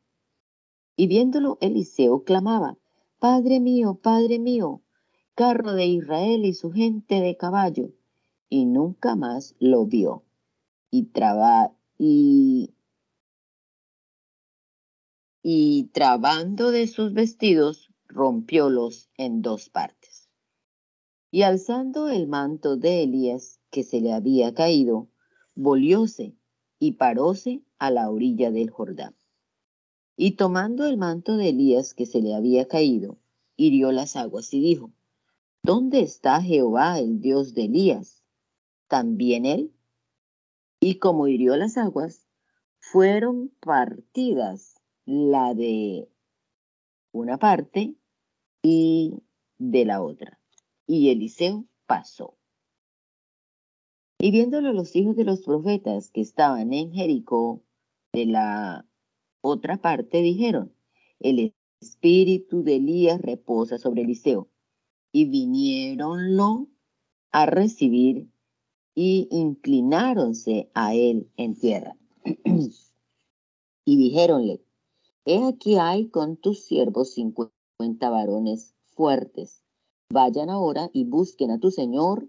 [0.96, 2.78] Y viéndolo, Eliseo clamaba,
[3.18, 4.82] Padre mío, Padre mío,
[5.34, 7.90] carro de Israel y su gente de caballo.
[8.48, 10.24] Y nunca más lo vio.
[10.90, 12.74] Y, traba, y,
[15.42, 20.28] y trabando de sus vestidos, rompiólos en dos partes.
[21.30, 25.08] Y alzando el manto de Elías, que se le había caído,
[25.54, 26.36] volvióse
[26.78, 29.14] y paróse a la orilla del Jordán.
[30.16, 33.18] Y tomando el manto de Elías que se le había caído,
[33.56, 34.92] hirió las aguas y dijo,
[35.62, 38.22] ¿Dónde está Jehová, el Dios de Elías?
[38.88, 39.72] ¿También él?
[40.80, 42.26] Y como hirió las aguas,
[42.78, 44.79] fueron partidas
[45.10, 46.08] la de
[47.12, 47.96] una parte
[48.62, 49.22] y
[49.58, 50.38] de la otra.
[50.86, 52.38] Y Eliseo pasó.
[54.20, 57.64] Y viéndolo los hijos de los profetas que estaban en Jericó,
[58.12, 58.86] de la
[59.40, 60.72] otra parte, dijeron,
[61.18, 64.48] el espíritu de Elías reposa sobre Eliseo.
[65.12, 66.68] Y vinieronlo
[67.32, 68.28] a recibir
[68.94, 71.96] y inclináronse a él en tierra.
[73.84, 74.62] y dijéronle,
[75.24, 79.62] he aquí hay con tus siervos cincuenta varones fuertes.
[80.12, 82.28] Vayan ahora y busquen a tu Señor.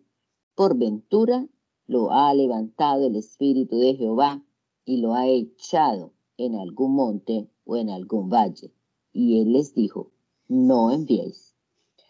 [0.55, 1.47] Por ventura
[1.87, 4.43] lo ha levantado el Espíritu de Jehová
[4.85, 8.73] y lo ha echado en algún monte o en algún valle.
[9.13, 10.11] Y él les dijo,
[10.47, 11.55] no enviéis.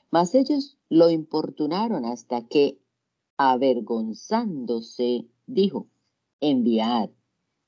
[0.09, 2.79] Mas ellos lo importunaron hasta que,
[3.37, 5.87] avergonzándose, dijo,
[6.41, 7.09] enviad.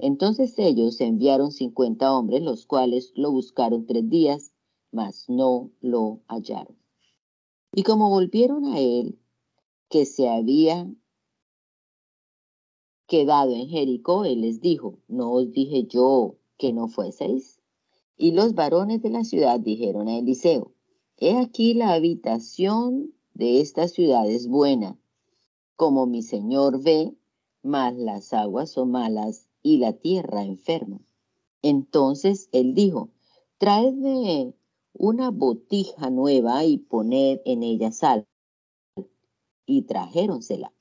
[0.06, 4.54] Entonces ellos enviaron cincuenta hombres, los cuales lo buscaron tres días,
[4.92, 6.76] mas no lo hallaron.
[7.74, 9.18] Y como volvieron a él,
[9.88, 10.94] que se había
[13.08, 17.62] quedado en Jericó, él les dijo, ¿no os dije yo que no fueseis?
[18.18, 20.74] Y los varones de la ciudad dijeron a Eliseo,
[21.16, 25.00] he aquí la habitación de esta ciudad es buena,
[25.78, 27.16] como mi señor ve,
[27.62, 31.02] mas las aguas son malas y la tierra enferma.
[31.62, 33.10] Entonces él dijo,
[33.58, 34.54] traedme
[34.94, 38.28] una botija nueva y poned en ella sal.
[39.66, 40.74] Y trajéronsela.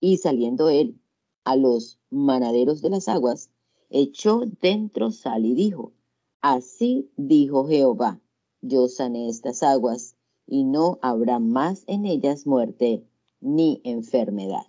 [0.00, 0.98] Y saliendo él
[1.44, 3.50] a los manaderos de las aguas,
[3.90, 5.92] echó dentro sal y dijo,
[6.40, 8.20] Así dijo Jehová,
[8.62, 13.04] yo sané estas aguas, y no habrá más en ellas muerte
[13.40, 14.66] ni enfermedad.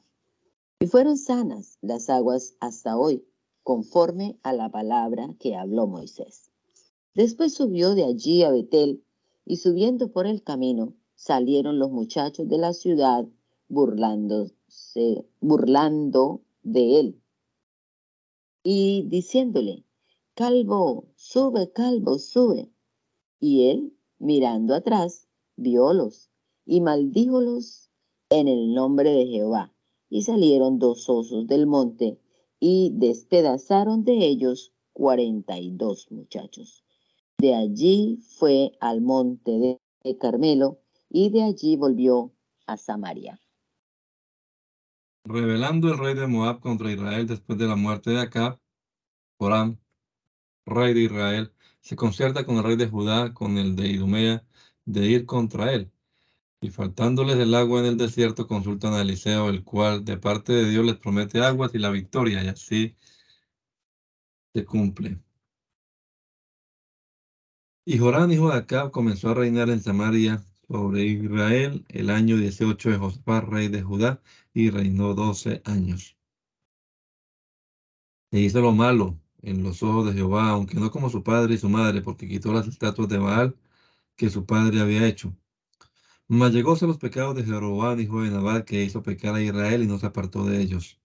[0.79, 3.25] Y fueron sanas las aguas hasta hoy,
[3.67, 6.51] conforme a la palabra que habló Moisés.
[7.13, 9.03] Después subió de allí a Betel
[9.43, 13.27] y subiendo por el camino salieron los muchachos de la ciudad
[13.67, 17.21] burlándose, burlando de él
[18.63, 19.83] y diciéndole,
[20.33, 22.71] Calvo, sube, calvo, sube.
[23.41, 25.27] Y él, mirando atrás,
[25.57, 26.29] viólos
[26.65, 27.89] y maldíjolos
[28.29, 29.73] en el nombre de Jehová.
[30.09, 32.17] Y salieron dos osos del monte
[32.59, 36.83] y despedazaron de ellos cuarenta y dos muchachos.
[37.37, 42.33] De allí fue al monte de Carmelo y de allí volvió
[42.65, 43.39] a Samaria.
[45.23, 48.59] Revelando el rey de Moab contra Israel después de la muerte de Acab,
[49.37, 49.77] Joram,
[50.65, 54.45] rey de Israel, se concierta con el rey de Judá, con el de Idumea,
[54.85, 55.91] de ir contra él.
[56.61, 60.69] Y faltándoles el agua en el desierto, consultan a Eliseo, el cual de parte de
[60.69, 62.95] Dios les promete aguas y la victoria, y así
[64.53, 65.19] se cumple.
[67.85, 72.89] Y Jorán, hijo de Acab, comenzó a reinar en Samaria sobre Israel el año 18
[72.89, 74.21] de Josafat, rey de Judá,
[74.53, 76.17] y reinó 12 años.
[78.31, 81.57] E hizo lo malo en los ojos de Jehová, aunque no como su padre y
[81.57, 83.57] su madre, porque quitó las estatuas de Baal
[84.15, 85.35] que su padre había hecho.
[86.29, 89.87] Mas llegóse los pecados de Jeroboam, hijo de Nabat, que hizo pecar a Israel y
[89.87, 90.99] no se apartó de ellos.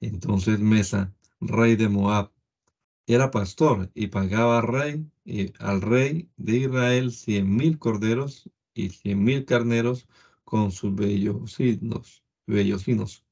[0.00, 2.30] Entonces Mesa, rey de Moab,
[3.06, 5.10] era pastor y pagaba al rey,
[5.58, 10.06] al rey de Israel cien mil corderos y cien mil carneros
[10.44, 12.22] con sus bellocinos.
[12.46, 13.24] bellocinos.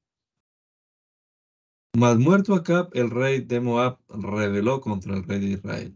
[1.96, 5.94] Mas muerto Acab, el rey de Moab rebeló contra el rey de Israel.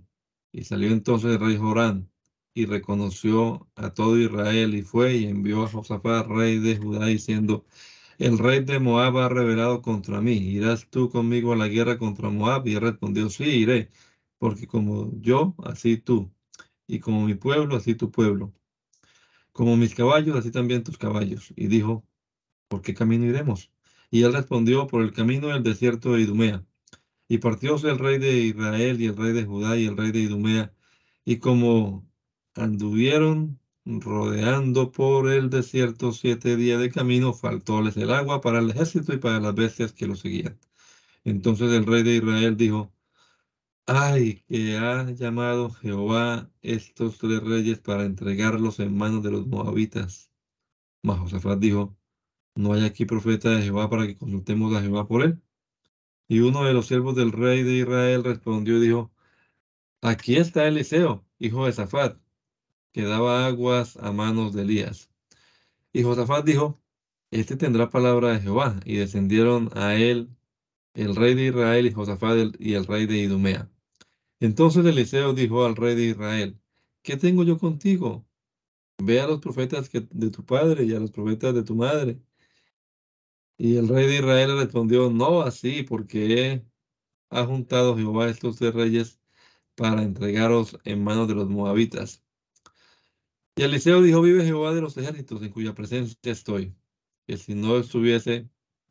[0.53, 2.11] Y salió entonces el rey Jorán,
[2.59, 7.65] y reconoció a todo Israel y fue y envió a Josafat, rey de Judá, diciendo,
[8.19, 12.31] el rey de Moab ha revelado contra mí, ¿irás tú conmigo a la guerra contra
[12.31, 12.67] Moab?
[12.67, 13.91] Y él respondió, sí, iré,
[14.39, 16.33] porque como yo, así tú,
[16.89, 18.53] y como mi pueblo, así tu pueblo,
[19.53, 21.53] como mis caballos, así también tus caballos.
[21.57, 22.05] Y dijo,
[22.69, 23.71] ¿por qué camino iremos?
[24.11, 26.65] Y él respondió, por el camino del desierto de Idumea.
[27.29, 30.21] Y partióse el rey de Israel y el rey de Judá y el rey de
[30.21, 30.75] Idumea.
[31.25, 32.09] Y como
[32.59, 39.15] anduvieron rodeando por el desierto siete días de camino, faltóles el agua para el ejército
[39.15, 40.59] y para las bestias que lo seguían.
[41.25, 42.93] Entonces el rey de Israel dijo,
[43.87, 50.31] ay, que ha llamado Jehová estos tres reyes para entregarlos en manos de los moabitas.
[51.03, 51.97] Mas Josafat dijo,
[52.55, 55.41] no hay aquí profeta de Jehová para que consultemos a Jehová por él.
[56.29, 59.13] Y uno de los siervos del rey de Israel respondió y dijo,
[60.03, 62.19] aquí está Eliseo, hijo de Zafat,
[62.93, 65.11] que daba aguas a manos de Elías.
[65.93, 66.81] Y Josafat dijo,
[67.31, 68.81] este tendrá palabra de Jehová.
[68.85, 70.31] Y descendieron a él
[70.95, 73.71] el rey de Israel y Josafat y el rey de Idumea.
[74.41, 76.61] Entonces Eliseo dijo al rey de Israel,
[77.03, 78.27] ¿qué tengo yo contigo?
[78.99, 82.21] Ve a los profetas de tu padre y a los profetas de tu madre.
[83.57, 86.65] Y el rey de Israel respondió, no así, porque
[87.31, 89.21] ha juntado Jehová estos tres reyes
[89.75, 92.23] para entregaros en manos de los moabitas.
[93.59, 96.77] Y Eliseo dijo, vive Jehová de los ejércitos, en cuya presencia estoy,
[97.27, 98.49] que si no estuviese,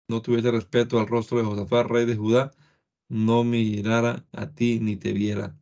[0.10, 2.52] no tuviese respeto al rostro de Josafat, rey de Judá,
[3.08, 5.58] no mirara a ti ni te viera.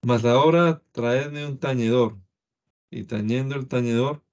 [0.00, 2.18] Mas ahora traedme un tañedor.
[2.90, 4.24] Y tañendo el tañedor,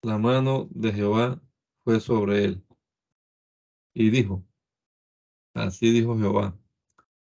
[0.00, 1.42] la mano de Jehová
[1.84, 2.64] fue sobre él.
[3.92, 4.42] Y dijo,
[5.52, 6.58] así dijo Jehová,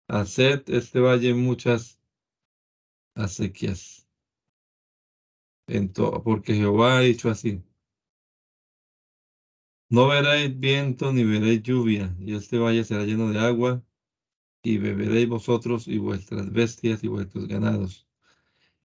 [0.08, 2.00] haced este valle muchas
[3.16, 4.03] acequias.
[6.24, 7.62] Porque Jehová ha dicho así,
[9.90, 13.84] no veréis viento ni veréis lluvia, y este valle será lleno de agua,
[14.64, 18.08] y beberéis vosotros y vuestras bestias y vuestros ganados.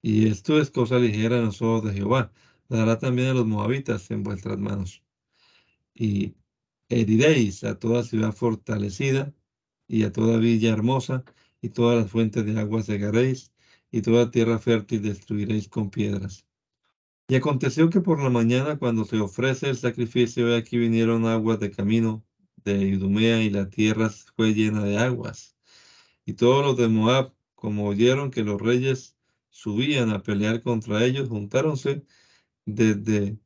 [0.00, 2.32] Y esto es cosa ligera en los ojos de Jehová.
[2.68, 5.02] Dará también a los moabitas en vuestras manos.
[5.94, 6.36] Y
[6.88, 9.34] heriréis a toda ciudad fortalecida
[9.88, 11.24] y a toda villa hermosa,
[11.60, 13.52] y todas las fuentes de agua cegaréis,
[13.90, 16.45] y toda tierra fértil destruiréis con piedras.
[17.28, 21.72] Y aconteció que por la mañana, cuando se ofrece el sacrificio, aquí vinieron aguas de
[21.72, 22.24] camino
[22.64, 25.56] de Idumea y la tierra fue llena de aguas.
[26.24, 29.16] Y todos los de Moab, como oyeron que los reyes
[29.50, 32.04] subían a pelear contra ellos, juntáronse
[32.64, 33.38] desde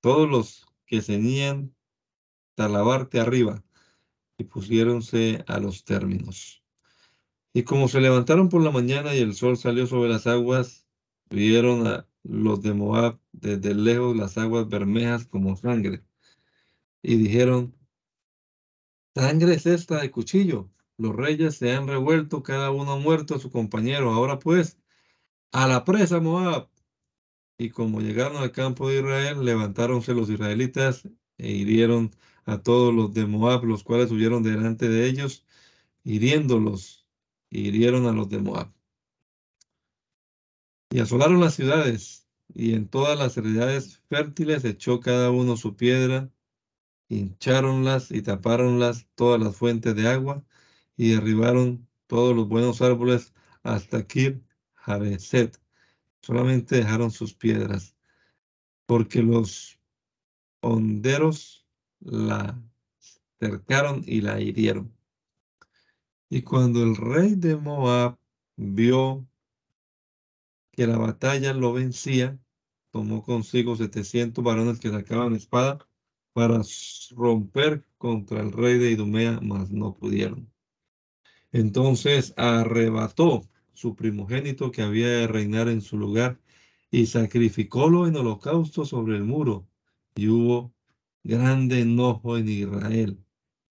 [0.00, 1.74] todos los que ceñían
[2.54, 3.64] Talabarte arriba
[4.36, 6.62] y pusiéronse a los términos.
[7.54, 10.86] Y como se levantaron por la mañana y el sol salió sobre las aguas,
[11.30, 16.04] vieron a los de Moab desde lejos las aguas bermejas como sangre.
[17.02, 17.74] Y dijeron,
[19.14, 20.70] sangre es esta de cuchillo.
[20.98, 24.12] Los reyes se han revuelto, cada uno ha muerto a su compañero.
[24.12, 24.78] Ahora pues,
[25.52, 26.68] a la presa Moab.
[27.58, 31.08] Y como llegaron al campo de Israel, levantáronse los israelitas
[31.38, 32.10] e hirieron
[32.44, 35.46] a todos los de Moab, los cuales huyeron delante de ellos,
[36.04, 37.06] hiriéndolos,
[37.50, 38.72] hirieron a los de Moab.
[40.92, 46.28] Y asolaron las ciudades, y en todas las heredades fértiles echó cada uno su piedra,
[47.08, 50.44] hincháronlas y taparonlas todas las fuentes de agua,
[50.96, 53.32] y derribaron todos los buenos árboles
[53.62, 54.42] hasta Kir
[54.74, 55.60] Jareset.
[56.22, 57.94] Solamente dejaron sus piedras,
[58.86, 59.78] porque los
[60.60, 61.68] honderos
[62.00, 62.60] la
[63.38, 64.92] cercaron y la hirieron.
[66.28, 68.18] Y cuando el rey de Moab
[68.56, 69.29] vio
[70.72, 72.38] que la batalla lo vencía,
[72.90, 75.78] tomó consigo 700 varones que sacaban espada
[76.32, 76.62] para
[77.16, 80.50] romper contra el rey de Idumea, mas no pudieron.
[81.52, 83.42] Entonces arrebató
[83.72, 86.40] su primogénito que había de reinar en su lugar
[86.90, 89.66] y sacrificólo en holocausto sobre el muro.
[90.14, 90.72] Y hubo
[91.22, 93.18] grande enojo en Israel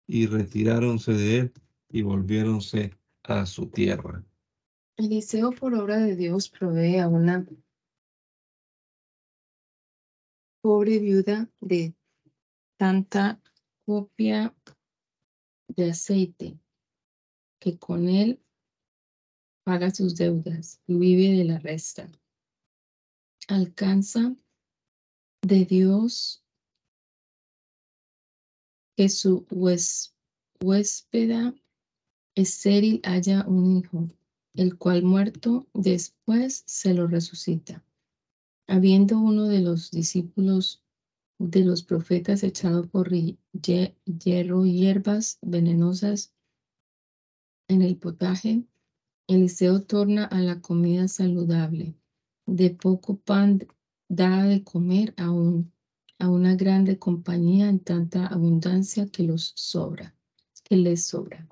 [0.07, 1.53] y retiráronse de él
[1.91, 4.25] y volviéronse a su tierra.
[4.99, 7.47] Eliseo, por obra de Dios, provee a una
[10.63, 11.95] pobre viuda de
[12.79, 13.41] tanta
[13.85, 14.55] copia
[15.69, 16.59] de aceite
[17.61, 18.41] que con él
[19.65, 22.11] paga sus deudas y vive de la resta.
[23.49, 24.35] Alcanza
[25.43, 26.43] de Dios
[28.97, 29.47] que su
[30.61, 31.55] huéspeda
[32.35, 34.09] estéril haya un hijo
[34.57, 37.85] el cual muerto después se lo resucita.
[38.67, 40.83] Habiendo uno de los discípulos
[41.39, 46.33] de los profetas echado por hierro hierbas venenosas
[47.69, 48.65] en el potaje,
[49.29, 51.95] Eliseo torna a la comida saludable.
[52.47, 53.67] De poco pan
[54.09, 55.25] da de comer a,
[56.19, 60.15] a una grande compañía en tanta abundancia que los sobra,
[60.65, 61.49] que les sobra.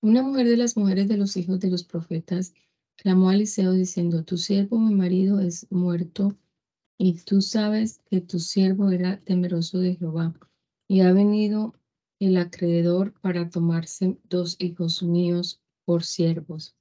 [0.00, 2.54] Una mujer de las mujeres de los hijos de los profetas
[2.96, 6.36] clamó a Eliseo diciendo, tu siervo mi marido es muerto
[6.96, 10.34] y tú sabes que tu siervo era temeroso de Jehová
[10.86, 11.74] y ha venido
[12.20, 16.76] el acreedor para tomarse dos hijos míos por siervos.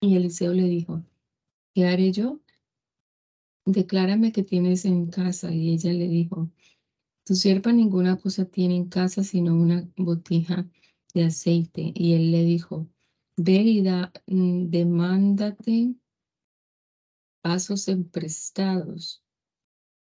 [0.00, 1.02] Y Eliseo le dijo,
[1.74, 2.40] ¿qué haré yo?
[3.64, 5.52] Declárame que tienes en casa.
[5.52, 6.48] Y ella le dijo,
[7.24, 10.68] tu sierva ninguna cosa tiene en casa sino una botija
[11.14, 11.92] de aceite.
[11.94, 12.88] Y él le dijo,
[13.36, 15.94] ve y da, mm, demándate
[17.42, 19.22] vasos emprestados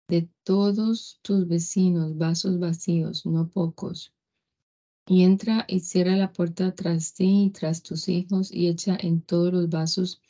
[0.09, 4.15] de todos tus vecinos, vasos vacíos, no pocos.
[5.07, 9.23] Y entra y cierra la puerta tras ti y tras tus hijos y echa en
[9.23, 10.21] todos los vasos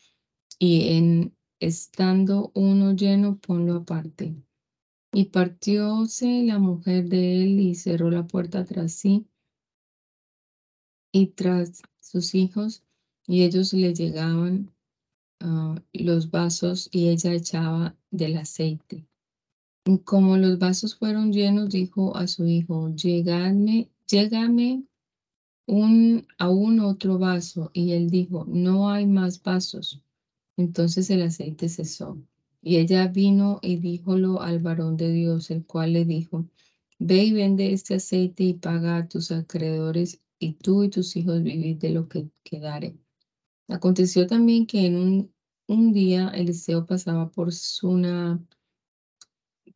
[0.59, 4.37] y en estando uno lleno, ponlo aparte.
[5.13, 9.27] Y partióse la mujer de él y cerró la puerta tras sí
[11.13, 12.83] y tras sus hijos,
[13.27, 14.71] y ellos le llegaban
[15.41, 19.07] ah, los vasos y ella echaba del aceite.
[19.85, 24.85] Y como los vasos fueron llenos, dijo a su hijo, llegadme, llégame
[26.39, 27.71] a un otro vaso.
[27.73, 30.03] Y él dijo, no hay más vasos.
[30.57, 32.19] Entonces el aceite cesó.
[32.63, 36.45] Y ella vino y díjolo al varón de Dios, el cual le dijo,
[36.99, 41.43] ve y vende este aceite y paga a tus acreedores y tú y tus hijos
[41.43, 42.97] vivid de lo que quedare.
[43.69, 45.35] Aconteció también que en un,
[45.67, 48.43] un día Eliseo pasaba por Suna,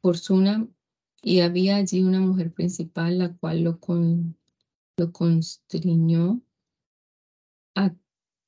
[0.00, 0.66] por Suna
[1.22, 4.36] y había allí una mujer principal, la cual lo, con,
[4.96, 6.42] lo constriñó
[7.74, 7.94] a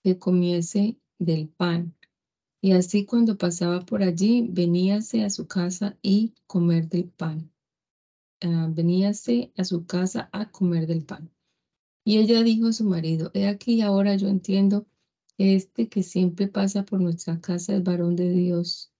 [0.02, 1.94] que comiese del pan.
[2.60, 7.52] Y así cuando pasaba por allí, veníase a su casa y comer del pan.
[8.40, 11.33] Ah, veníase a su casa a comer del pan.
[12.04, 14.86] Y ella dijo a su marido, he aquí ahora yo entiendo
[15.38, 18.92] que este que siempre pasa por nuestra casa es varón de Dios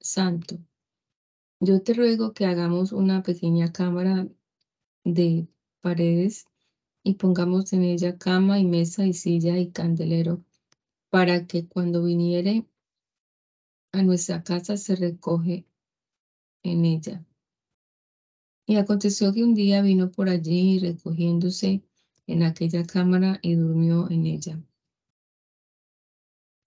[0.00, 0.58] santo.
[1.60, 4.28] Yo te ruego que hagamos una pequeña cámara
[5.04, 5.46] de
[5.80, 6.46] paredes
[7.04, 10.44] y pongamos en ella cama y mesa y silla y candelero,
[11.10, 12.66] para que cuando viniere
[13.92, 15.64] a nuestra casa se recoge
[16.62, 17.24] en ella.
[18.66, 21.82] Y aconteció que un día vino por allí recogiéndose
[22.28, 24.62] en aquella cámara y durmió en ella.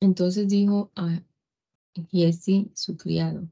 [0.01, 1.23] Entonces dijo a
[2.09, 3.47] Giesi, su criado,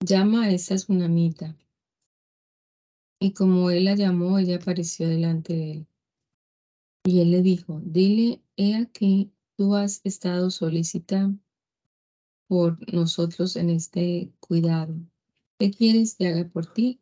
[0.00, 1.56] llama a esa tsunamita.
[3.20, 5.86] Y como él la llamó, ella apareció delante de él.
[7.04, 11.38] Y él le dijo, dile, he aquí, tú has estado solicitando
[12.48, 14.94] por nosotros en este cuidado.
[15.58, 17.00] ¿Qué quieres que haga por ti?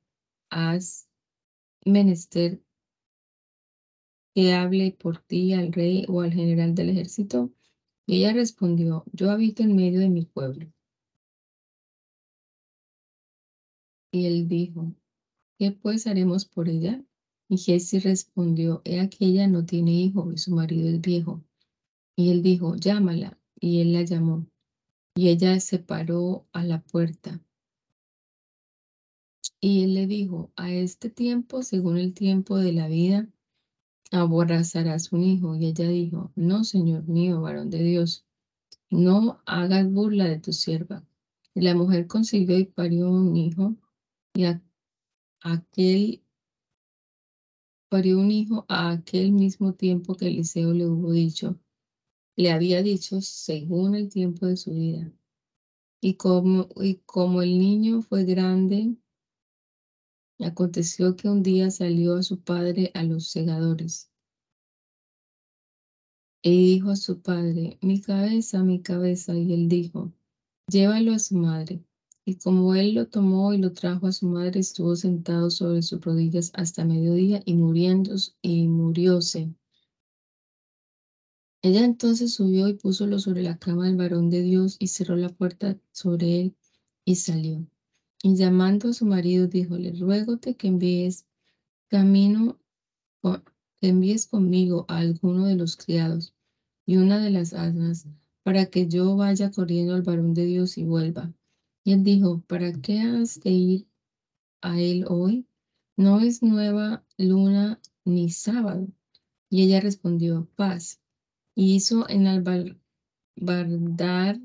[0.51, 1.07] Haz
[1.85, 2.62] menester
[4.35, 7.51] que hable por ti al rey o al general del ejército?
[8.07, 10.73] Y ella respondió, yo habito en medio de mi pueblo.
[14.13, 14.95] Y él dijo,
[15.59, 17.03] ¿qué pues haremos por ella?
[17.49, 21.43] Y Jesse respondió, he aquí ella no tiene hijo y su marido es viejo.
[22.17, 23.39] Y él dijo, llámala.
[23.61, 24.47] Y él la llamó.
[25.15, 27.41] Y ella se paró a la puerta.
[29.61, 33.29] Y él le dijo, a este tiempo, según el tiempo de la vida,
[34.13, 35.57] abrazarás un hijo.
[35.57, 38.25] Y ella dijo, no, Señor mío, varón de Dios,
[38.91, 41.05] no hagas burla de tu sierva.
[41.55, 43.77] Y la mujer consiguió y parió un hijo,
[44.35, 44.45] y
[45.41, 46.23] aquel
[47.91, 51.59] parió un hijo a aquel mismo tiempo que Eliseo le hubo dicho,
[52.37, 55.13] le había dicho según el tiempo de su vida.
[56.01, 58.97] Y como, y como el niño fue grande,
[60.45, 64.11] Aconteció que un día salió a su padre a los segadores.
[66.43, 69.35] Y dijo a su padre, mi cabeza, mi cabeza.
[69.37, 70.13] Y él dijo,
[70.67, 71.85] llévalo a su madre.
[72.25, 76.01] Y como él lo tomó y lo trajo a su madre, estuvo sentado sobre sus
[76.01, 79.55] rodillas hasta mediodía y muriendo y murióse.
[81.63, 85.29] Ella entonces subió y púsolo sobre la cama del varón de Dios y cerró la
[85.29, 86.57] puerta sobre él
[87.05, 87.67] y salió.
[88.23, 91.27] Y llamando a su marido, díjole, ruégote que envíes
[91.89, 92.59] camino,
[93.81, 96.33] que envíes conmigo a alguno de los criados,
[96.87, 98.07] y una de las asnas,
[98.45, 101.33] para que yo vaya corriendo al varón de Dios y vuelva.
[101.85, 103.89] Y él dijo, ¿para qué has de ir
[104.61, 105.47] a él hoy?
[105.97, 108.87] No es nueva luna ni sábado.
[109.51, 111.01] Y ella respondió, paz.
[111.55, 112.27] Y hizo en
[113.37, 114.41] albardar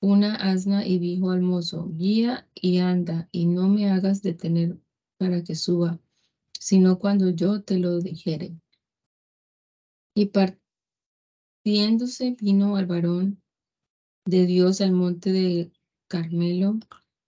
[0.00, 4.78] una asna y dijo al mozo, guía y anda, y no me hagas detener
[5.18, 5.98] para que suba,
[6.52, 8.56] sino cuando yo te lo dijere.
[10.14, 10.30] Y
[11.64, 13.42] partiéndose vino al varón
[14.24, 15.72] de Dios al monte de
[16.08, 16.78] Carmelo,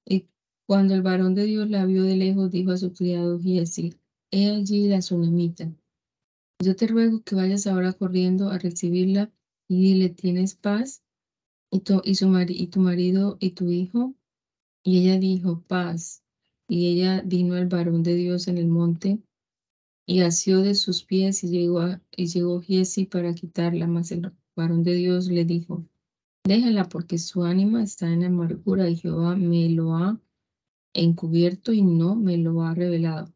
[0.04, 0.26] y
[0.66, 3.94] cuando el varón de Dios la vio de lejos, dijo a su criado Giesi,
[4.30, 5.72] he allí la tsunamita.
[6.60, 9.30] Yo te ruego que vayas ahora corriendo a recibirla
[9.68, 11.02] y dile, ¿tienes paz?
[11.70, 14.14] ¿Y tu, y, su y tu marido y tu hijo?
[14.82, 16.22] Y ella dijo, paz.
[16.66, 19.20] Y ella vino al varón de Dios en el monte
[20.08, 24.32] y asió de sus pies y llegó, a, y llegó Giesi para quitarla, mas el
[24.56, 25.84] varón de Dios le dijo,
[26.44, 30.18] déjala porque su ánima está en amargura y Jehová me lo ha
[30.94, 33.30] encubierto y no me lo ha revelado.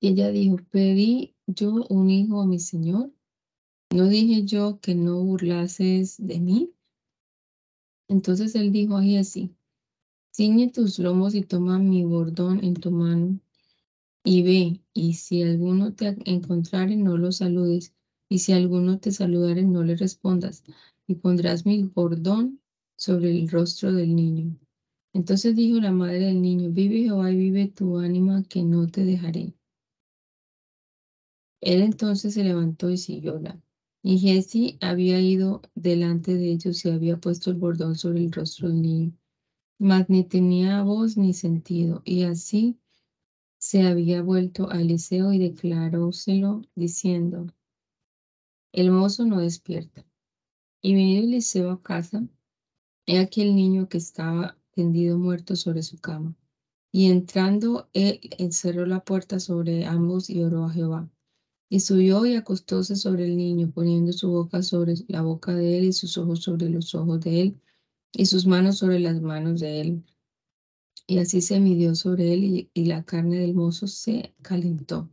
[0.00, 3.10] Y ella dijo, pedí yo un hijo a mi Señor.
[3.92, 6.72] ¿No dije yo que no burlases de mí?
[8.08, 9.54] Entonces él dijo a Giesi,
[10.34, 13.38] ciñe tus lomos y toma mi bordón en tu mano
[14.24, 17.92] y ve, y si alguno te encontrare, no lo saludes,
[18.30, 20.64] y si alguno te saludare, no le respondas,
[21.06, 22.62] y pondrás mi bordón
[22.96, 24.56] sobre el rostro del niño.
[25.12, 29.04] Entonces dijo la madre del niño, vive Jehová y vive tu ánima, que no te
[29.04, 29.52] dejaré.
[31.60, 33.60] Él entonces se levantó y siguióla.
[34.02, 38.68] Y Jesse había ido delante de ellos y había puesto el bordón sobre el rostro
[38.68, 39.12] del niño,
[39.78, 42.78] mas ni tenía voz ni sentido, y así
[43.58, 47.46] se había vuelto a Eliseo y declaróselo diciendo,
[48.72, 50.04] el mozo no despierta.
[50.80, 52.26] Y venido Eliseo a casa,
[53.06, 56.34] he aquí el niño que estaba tendido muerto sobre su cama.
[56.90, 61.08] Y entrando él encerró la puerta sobre ambos y oró a Jehová.
[61.72, 65.84] Y subió y acostóse sobre el niño, poniendo su boca sobre la boca de él
[65.86, 67.62] y sus ojos sobre los ojos de él
[68.12, 70.04] y sus manos sobre las manos de él.
[71.06, 75.08] Y así se midió sobre él y, la carne del mozo se calentó.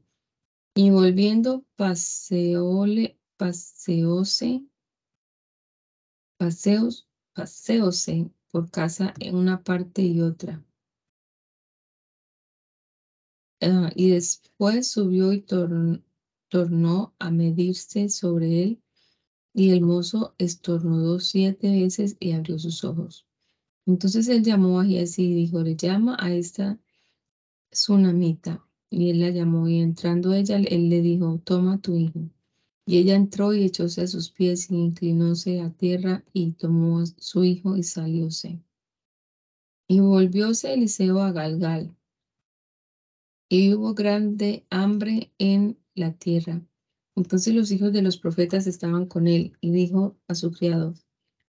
[0.75, 4.65] Y volviendo paseóle, paseóse,
[6.35, 10.61] paseos, paseóse por casa en una parte y otra.
[13.61, 15.39] Ah, y después subió y
[16.49, 18.81] tornó a medirse sobre él,
[19.53, 23.25] y el mozo estornudó siete veces y abrió sus ojos.
[23.85, 26.79] Entonces él llamó a Giesi y dijo, le llama a esta
[27.71, 28.63] tsunamita.
[28.91, 32.29] Y él la llamó y entrando ella, él le dijo, toma tu hijo.
[32.85, 37.05] Y ella entró y echóse a sus pies y inclinóse a tierra y tomó a
[37.05, 38.59] su hijo y salióse.
[39.87, 41.95] Y volvióse Eliseo a Galgal.
[43.47, 46.61] Y hubo grande hambre en la tierra.
[47.15, 50.93] Entonces los hijos de los profetas estaban con él y dijo a su criado,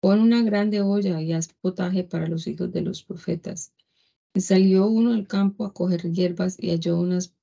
[0.01, 3.73] Pon una grande olla y haz potaje para los hijos de los profetas.
[4.35, 7.35] Y salió uno al campo a coger hierbas y halló unas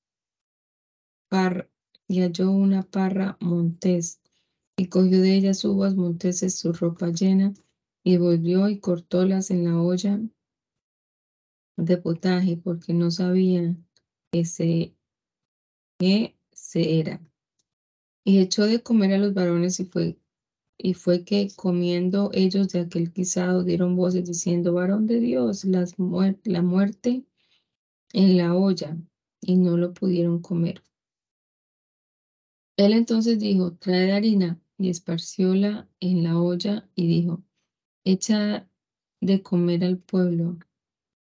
[2.07, 4.21] y halló una parra montés
[4.77, 7.53] y cogió de ellas uvas monteses su ropa llena
[8.03, 10.21] y volvió y cortólas en la olla
[11.77, 13.75] de potaje porque no sabía
[14.31, 14.95] que se,
[15.99, 17.21] que se era.
[18.23, 20.17] Y echó de comer a los varones y fue
[20.77, 25.95] y fue que comiendo ellos de aquel guisado dieron voces diciendo, varón de Dios, las
[26.43, 27.25] la muerte
[28.13, 28.97] en la olla,
[29.41, 30.83] y no lo pudieron comer.
[32.77, 37.41] Él entonces dijo, trae harina, y esparcióla en la olla, y dijo,
[38.03, 38.67] echa
[39.21, 40.57] de comer al pueblo,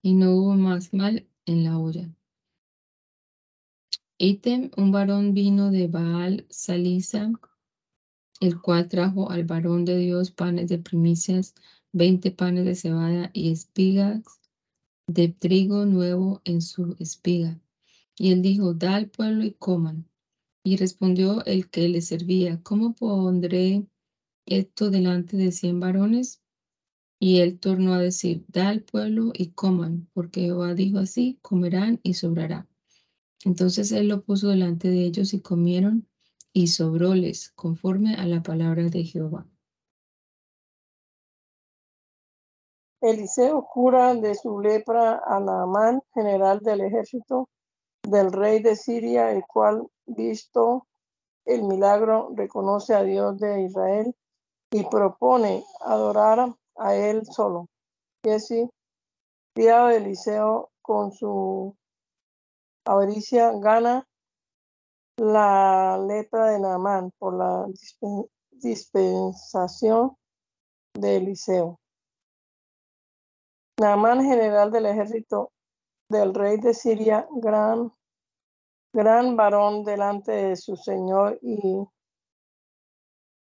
[0.02, 2.10] y no hubo más mal en la olla.
[4.18, 7.32] Item, un varón vino de Baal Salisa,
[8.40, 11.54] el cual trajo al varón de Dios panes de primicias,
[11.92, 14.22] veinte panes de cebada y espigas
[15.08, 17.60] de trigo nuevo en su espiga.
[18.16, 20.08] Y él dijo, da al pueblo y coman.
[20.62, 23.84] Y respondió el que le servía, ¿cómo pondré
[24.46, 26.40] esto delante de cien varones?
[27.18, 31.98] Y él tornó a decir, da al pueblo y coman, porque Jehová dijo así, comerán
[32.04, 32.68] y sobrará.
[33.44, 36.08] Entonces él lo puso delante de ellos y comieron
[36.52, 39.46] y sobróles conforme a la palabra de Jehová.
[43.00, 47.50] Eliseo cura de su lepra a Naamán, general del ejército
[48.02, 50.86] del rey de Siria, el cual, visto
[51.44, 54.14] el milagro, reconoce a Dios de Israel
[54.70, 57.68] y propone adorar a él solo.
[58.24, 58.70] Jesse,
[59.54, 61.76] criado de Eliseo, con su
[62.84, 64.06] avaricia gana
[65.16, 67.66] la letra de Naamán por la
[68.50, 70.16] dispensación
[70.94, 71.78] de Eliseo.
[73.80, 75.52] Naamán, general del ejército
[76.08, 77.90] del rey de Siria, gran,
[78.92, 81.84] gran varón delante de su señor y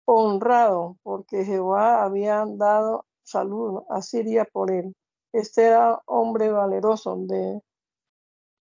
[0.06, 4.96] honrado, porque Jehová había dado salud a Siria por él.
[5.34, 7.62] Este era hombre valeroso, de,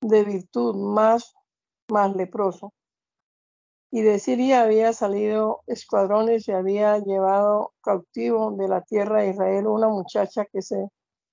[0.00, 1.34] de virtud, más,
[1.90, 2.72] más leproso.
[3.90, 9.68] Y de Siria había salido escuadrones y había llevado cautivo de la tierra de Israel
[9.68, 10.88] una muchacha que, se,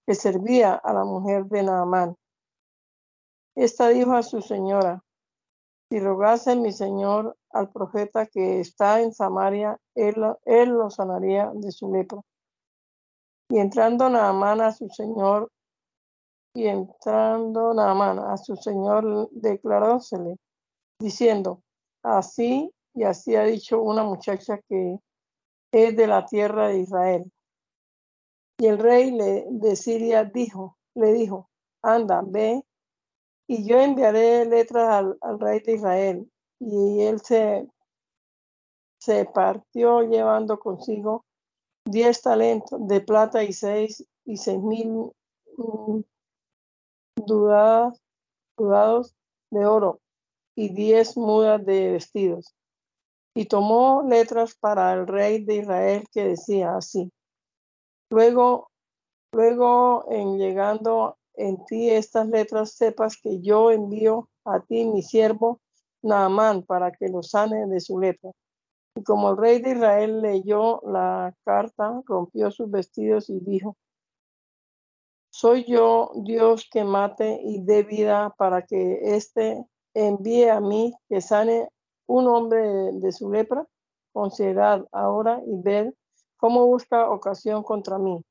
[0.06, 2.16] que servía a la mujer de Naamán.
[3.56, 5.04] Esta dijo a su señora,
[5.90, 11.72] si rogase mi señor al profeta que está en Samaria, él, él lo sanaría de
[11.72, 12.22] su lepra.
[13.50, 15.52] Y entrando Naamán a su señor,
[16.54, 20.38] y entrando Naamán a su señor, declarósele,
[21.00, 21.62] diciendo,
[22.04, 24.98] así y así ha dicho una muchacha que
[25.72, 27.32] es de la tierra de Israel.
[28.60, 29.18] Y el rey
[29.50, 31.50] de Siria dijo, le dijo,
[31.82, 32.64] anda, ve,
[33.48, 36.32] y yo enviaré letras al, al rey de Israel.
[36.60, 37.68] Y él se,
[39.00, 41.26] se partió llevando consigo
[41.86, 45.12] diez talentos de plata y seis y seis mil
[47.16, 48.02] dudados,
[48.58, 49.16] dudados
[49.52, 50.00] de oro
[50.56, 52.56] y diez mudas de vestidos.
[53.34, 57.12] Y tomó letras para el rey de Israel que decía así.
[58.10, 58.70] Luego,
[59.32, 65.62] luego en llegando en ti estas letras, sepas que yo envío a ti mi siervo
[66.04, 68.32] Naamán para que lo sane de su letra.
[68.96, 73.78] Y como el rey de Israel leyó la carta, rompió sus vestidos y dijo,
[75.32, 81.22] soy yo Dios que mate y dé vida para que éste envíe a mí que
[81.22, 81.70] sane
[82.06, 82.62] un hombre
[82.94, 83.66] de, su lepra.
[84.14, 85.96] Considerad ahora y ver
[86.38, 88.22] cómo busca ocasión contra mí.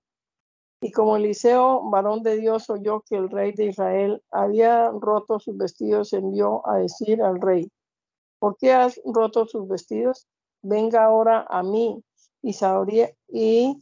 [0.82, 5.57] Y como Eliseo, varón de Dios, oyó que el rey de Israel había roto sus
[5.57, 7.70] vestidos, envió a decir al rey,
[8.38, 10.26] ¿por qué has roto sus vestidos?
[10.62, 12.03] venga ahora a mí
[12.42, 13.76] y sabría, y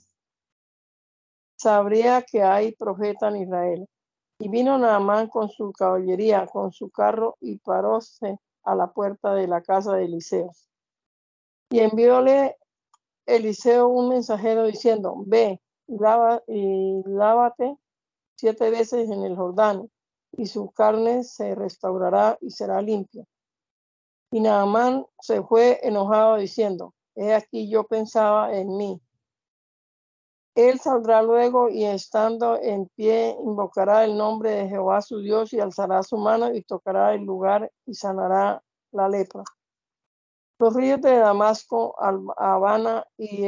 [1.59, 3.89] sabría que hay profeta en Israel.
[4.41, 9.49] Y vino Naamán con su caballería, con su carro, y paróse a la puerta de
[9.49, 10.53] la casa de Eliseo.
[11.71, 12.57] Y envióle
[13.27, 15.61] Eliseo un mensajero diciendo, ve
[16.47, 17.77] y lávate
[18.37, 19.91] siete veces en el Jordán,
[20.33, 23.25] y su carne se restaurará y será limpia.
[24.31, 29.01] Y Naamán se fue enojado diciendo, he aquí yo pensaba en mí.
[30.55, 35.61] Él saldrá luego y estando en pie invocará el nombre de Jehová su Dios y
[35.61, 39.45] alzará su mano y tocará el lugar y sanará la lepra.
[40.59, 41.95] Los ríos de Damasco,
[42.37, 43.45] Habana y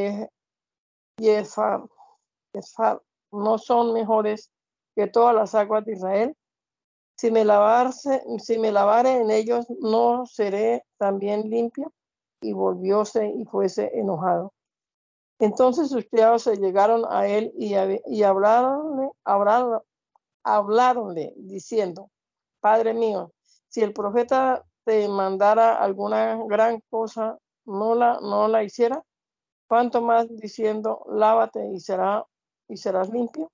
[1.18, 1.82] Efar
[3.32, 4.50] no son mejores
[4.94, 6.36] que todas las aguas de Israel.
[7.16, 11.88] Si me, lavarse, si me lavare en ellos, no seré también limpia.
[12.42, 14.54] Y volvióse y fuese enojado.
[15.40, 17.72] Entonces sus criados se llegaron a él y,
[18.22, 19.10] hablaronle,
[20.44, 22.10] hablaronle, diciendo,
[22.60, 23.32] Padre mío,
[23.68, 29.02] si el profeta te mandara alguna gran cosa, no la, no la hiciera,
[29.66, 32.26] cuanto más diciendo, lávate y, será,
[32.68, 33.50] y serás limpio.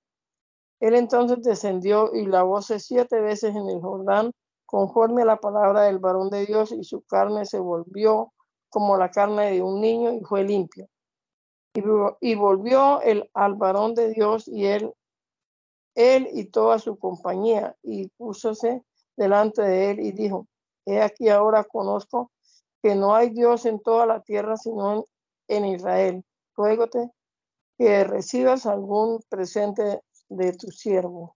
[0.81, 4.33] Él entonces descendió y lavóse siete veces en el Jordán,
[4.65, 8.33] conforme a la palabra del varón de Dios, y su carne se volvió
[8.67, 10.89] como la carne de un niño y fue limpio.
[12.21, 14.93] Y, volvió el, al varón de Dios y él,
[15.93, 18.83] él y toda su compañía, y púsose
[19.15, 20.47] delante de él y dijo,
[20.85, 22.31] he aquí ahora conozco
[22.81, 25.05] que no hay Dios en toda la tierra sino
[25.47, 26.23] en, en Israel.
[26.55, 27.11] Ruégote
[27.77, 31.35] que recibas algún presente de tu siervo.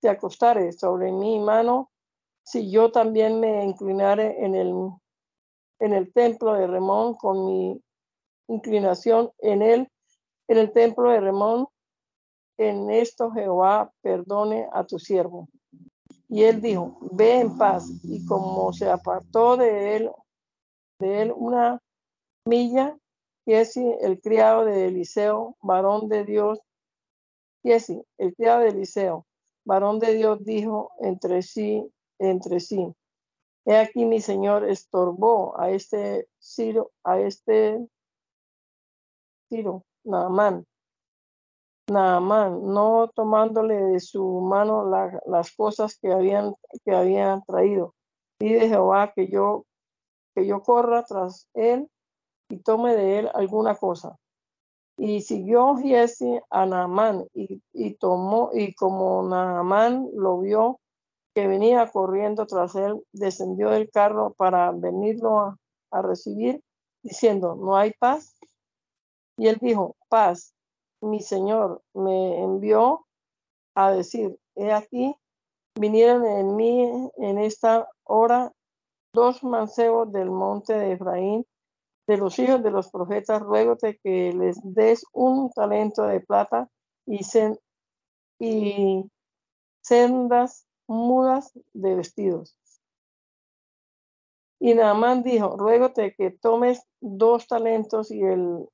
[0.00, 1.90] se acostaré sobre mi mano,
[2.44, 4.72] si yo también me inclinare en el,
[5.80, 7.80] en el templo de Remón con mi
[8.48, 11.66] inclinación en en el templo de Remón,
[12.58, 15.48] en esto Jehová perdone a tu siervo.
[16.28, 17.88] Y él dijo, ve en paz.
[18.04, 20.10] Y como se apartó de él,
[21.00, 21.80] de él una
[22.46, 22.96] milla,
[23.52, 26.60] así el criado de Eliseo, varón de Dios,
[27.72, 29.26] así el criado de Eliseo,
[29.64, 32.94] varón de Dios, dijo entre sí, entre sí,
[33.66, 37.86] he aquí mi señor estorbó a este Ciro, a este
[39.48, 40.66] Ciro, Naamán,
[41.90, 44.90] Naamán, no tomándole de su mano
[45.26, 46.54] las cosas que habían,
[46.84, 47.94] que habían traído.
[48.38, 49.66] Pide Jehová que yo,
[50.34, 51.88] que yo corra tras él
[52.48, 54.16] y tome de él alguna cosa.
[54.96, 60.80] Y siguió Giesi a Naamán y, y, tomó, y como Naamán lo vio
[61.34, 65.58] que venía corriendo tras él, descendió del carro para venirlo a,
[65.90, 66.62] a recibir,
[67.02, 68.36] diciendo, ¿no hay paz?
[69.36, 70.54] Y él dijo, paz,
[71.00, 73.06] mi Señor me envió
[73.74, 75.14] a decir, he aquí,
[75.78, 78.52] vinieron en mí en esta hora
[79.12, 81.46] dos mancebos del monte de Efraín
[82.06, 86.68] de los hijos de los profetas, ruégote que les des un talento de plata
[87.06, 87.20] y,
[88.38, 89.10] y
[89.82, 92.58] sendas mudas de vestidos.
[94.60, 98.66] Y Naamán dijo, ruégote que tomes dos talentos y él,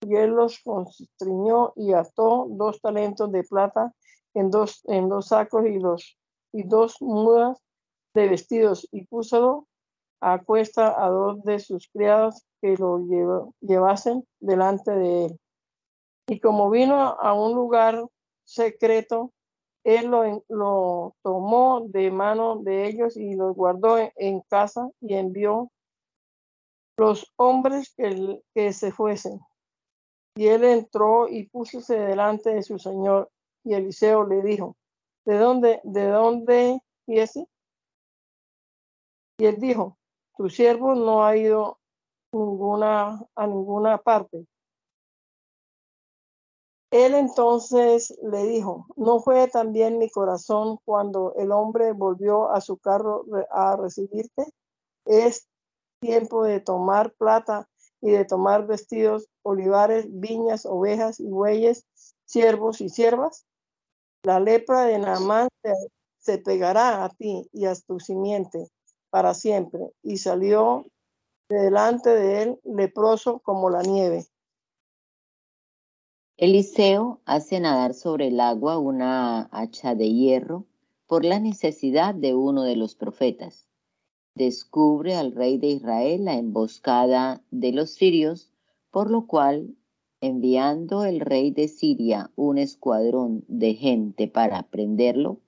[0.00, 3.94] y él los constriñó y ató dos talentos de plata
[4.34, 6.18] en dos, en dos sacos y, los,
[6.52, 7.58] y dos mudas
[8.14, 9.66] de vestidos y púsalo
[10.20, 12.98] a cuesta a dos de sus criados que lo
[13.60, 15.40] llevasen delante de él.
[16.26, 18.04] Y como vino a un lugar
[18.44, 19.32] secreto,
[19.88, 25.70] él lo, lo tomó de mano de ellos y lo guardó en, casa y envió
[26.98, 29.40] los hombres que, se fuesen.
[30.36, 33.30] Y él entró y púsose delante de su señor.
[33.64, 34.76] Y Eliseo le dijo,
[35.24, 37.46] ¿de dónde, de dónde ese?
[39.38, 39.96] Y él dijo,
[40.36, 41.78] tu siervo no ha ido
[42.32, 44.46] a ninguna parte.
[46.90, 52.78] Él entonces le dijo, ¿no fue también mi corazón cuando el hombre volvió a su
[52.78, 54.44] carro a recibirte?
[55.04, 55.46] Es
[56.00, 57.68] tiempo de tomar plata
[58.00, 61.84] y de tomar vestidos, olivares, viñas, ovejas y bueyes,
[62.24, 63.44] siervos y siervas.
[64.22, 65.48] La lepra de Naamán
[66.18, 68.68] se pegará a ti y a tu simiente
[69.10, 69.80] para siempre.
[70.02, 70.86] Y salió
[71.48, 74.26] delante de él leproso como la nieve.
[76.40, 80.66] Eliseo hace nadar sobre el agua una hacha de hierro
[81.08, 83.66] por la necesidad de uno de los profetas.
[84.36, 88.52] Descubre al rey de Israel la emboscada de los sirios,
[88.92, 89.74] por lo cual,
[90.20, 95.40] enviando el rey de Siria un escuadrón de gente para prenderlo,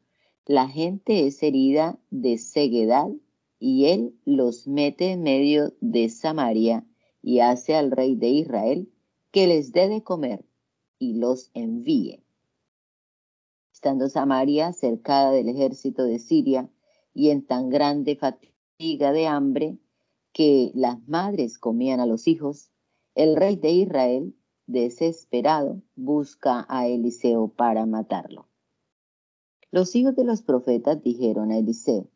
[0.45, 3.11] la gente es herida de ceguedad
[3.61, 6.85] y él los mete en medio de Samaria
[7.23, 8.89] y hace al rey de Israel
[9.31, 10.50] que les dé de comer
[11.01, 12.23] y los envíe.
[13.73, 16.71] Estando Samaria cercada del ejército de Siria
[17.15, 19.79] y en tan grande fatiga de hambre
[20.33, 22.71] que las madres comían a los hijos,
[23.17, 24.37] el rey de Israel,
[24.67, 28.47] desesperado, busca a Eliseo para matarlo.
[29.73, 32.09] Los hijos de los profetas dijeron a Eliseo,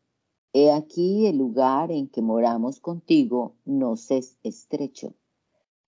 [0.53, 5.15] He aquí el lugar en que moramos contigo nos es estrecho.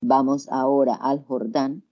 [0.00, 1.85] Vamos ahora al Jordán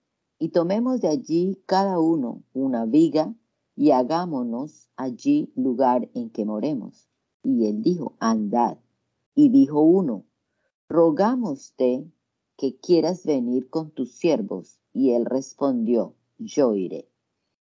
[0.45, 3.35] y tomemos de allí cada uno una viga
[3.77, 7.09] y hagámonos allí lugar en que moremos.
[7.43, 8.77] Y él dijo, andad.
[9.35, 10.27] Y dijo uno,
[10.87, 12.07] rogámoste
[12.59, 14.79] que quieras venir con tus siervos.
[14.93, 17.09] Y él respondió, yo iré.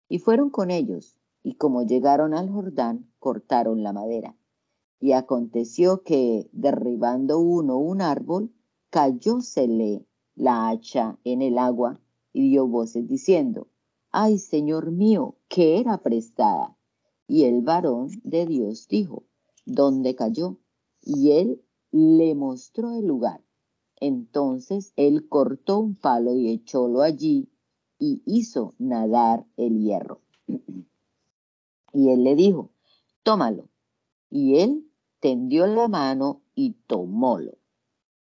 [0.08, 4.34] Y fueron con ellos, y como llegaron al Jordán, cortaron la madera
[4.98, 8.50] y aconteció que, derribando uno un árbol,
[8.88, 10.06] cayósele
[10.36, 12.00] la hacha en el agua
[12.32, 13.68] y dio voces diciendo,
[14.14, 16.76] Ay, Señor mío, que era prestada.
[17.26, 19.24] Y el varón de Dios dijo,
[19.64, 20.58] ¿dónde cayó?
[21.00, 21.62] Y él
[21.92, 23.42] le mostró el lugar.
[23.98, 27.48] Entonces él cortó un palo y echólo allí
[27.98, 30.20] y hizo nadar el hierro.
[31.94, 32.70] Y él le dijo,
[33.22, 33.70] tómalo.
[34.28, 37.56] Y él tendió la mano y tomólo.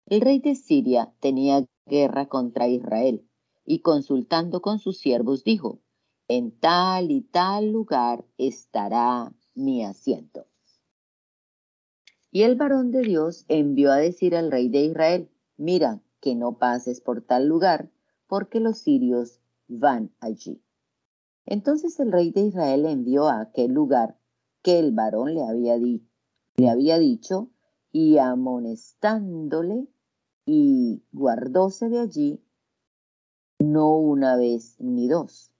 [0.06, 3.26] El rey de Siria tenía guerra contra Israel
[3.70, 5.80] y consultando con sus siervos dijo,
[6.28, 10.48] en tal y tal lugar estará mi asiento.
[12.32, 16.58] Y el varón de Dios envió a decir al rey de Israel, mira que no
[16.58, 17.92] pases por tal lugar,
[18.26, 20.64] porque los sirios van allí.
[21.46, 24.18] Entonces el rey de Israel envió a aquel lugar
[24.64, 27.52] que el varón le había, le había dicho,
[27.92, 29.88] y amonestándole,
[30.44, 32.42] y guardóse de allí
[33.60, 35.52] no una vez ni dos.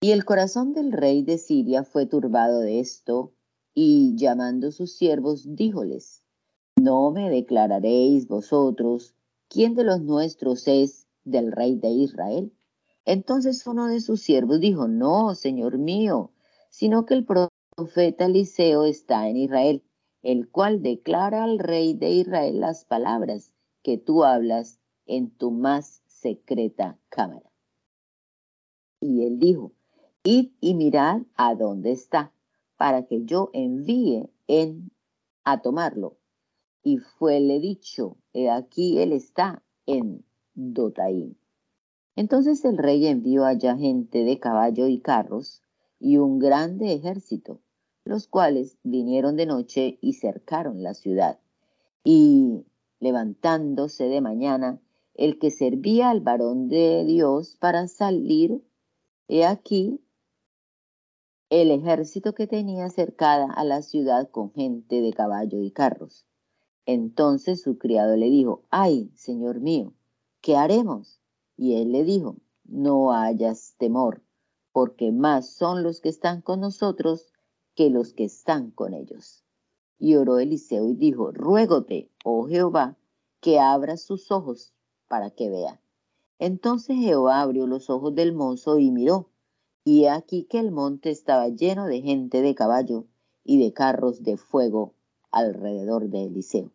[0.00, 3.32] Y el corazón del rey de Siria fue turbado de esto,
[3.74, 6.24] y llamando sus siervos, díjoles,
[6.76, 9.14] ¿no me declararéis vosotros
[9.48, 12.52] quién de los nuestros es del rey de Israel?
[13.04, 16.32] Entonces uno de sus siervos dijo, no, señor mío,
[16.70, 19.82] sino que el profeta Eliseo está en Israel,
[20.22, 23.52] el cual declara al rey de Israel las palabras
[23.82, 24.77] que tú hablas
[25.08, 27.50] en tu más secreta cámara.
[29.00, 29.72] Y él dijo,
[30.22, 32.32] id y mirad a dónde está
[32.76, 34.90] para que yo envíe en
[35.44, 36.18] a tomarlo.
[36.82, 41.36] Y fuele dicho, he aquí él está en Dotaín.
[42.16, 45.62] Entonces el rey envió allá gente de caballo y carros
[46.00, 47.60] y un grande ejército,
[48.04, 51.38] los cuales vinieron de noche y cercaron la ciudad.
[52.04, 52.64] Y
[53.00, 54.80] levantándose de mañana,
[55.18, 58.62] el que servía al varón de Dios para salir,
[59.26, 60.00] he aquí
[61.50, 66.24] el ejército que tenía cercada a la ciudad con gente de caballo y carros.
[66.86, 69.92] Entonces su criado le dijo, ay, señor mío,
[70.40, 71.20] ¿qué haremos?
[71.56, 74.22] Y él le dijo, no hayas temor,
[74.70, 77.32] porque más son los que están con nosotros
[77.74, 79.42] que los que están con ellos.
[79.98, 82.96] Y oró Eliseo y dijo, ruégote, oh Jehová,
[83.40, 84.74] que abras sus ojos
[85.08, 85.80] para que vea.
[86.38, 89.30] Entonces Jehová abrió los ojos del mozo y miró,
[89.84, 93.06] y aquí que el monte estaba lleno de gente de caballo
[93.42, 94.94] y de carros de fuego
[95.30, 96.70] alrededor de Eliseo.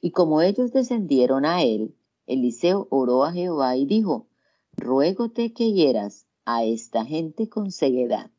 [0.00, 1.94] Y como ellos descendieron a él,
[2.26, 4.26] Eliseo oró a Jehová y dijo,
[4.76, 8.30] ruégote que hieras a esta gente con ceguedad.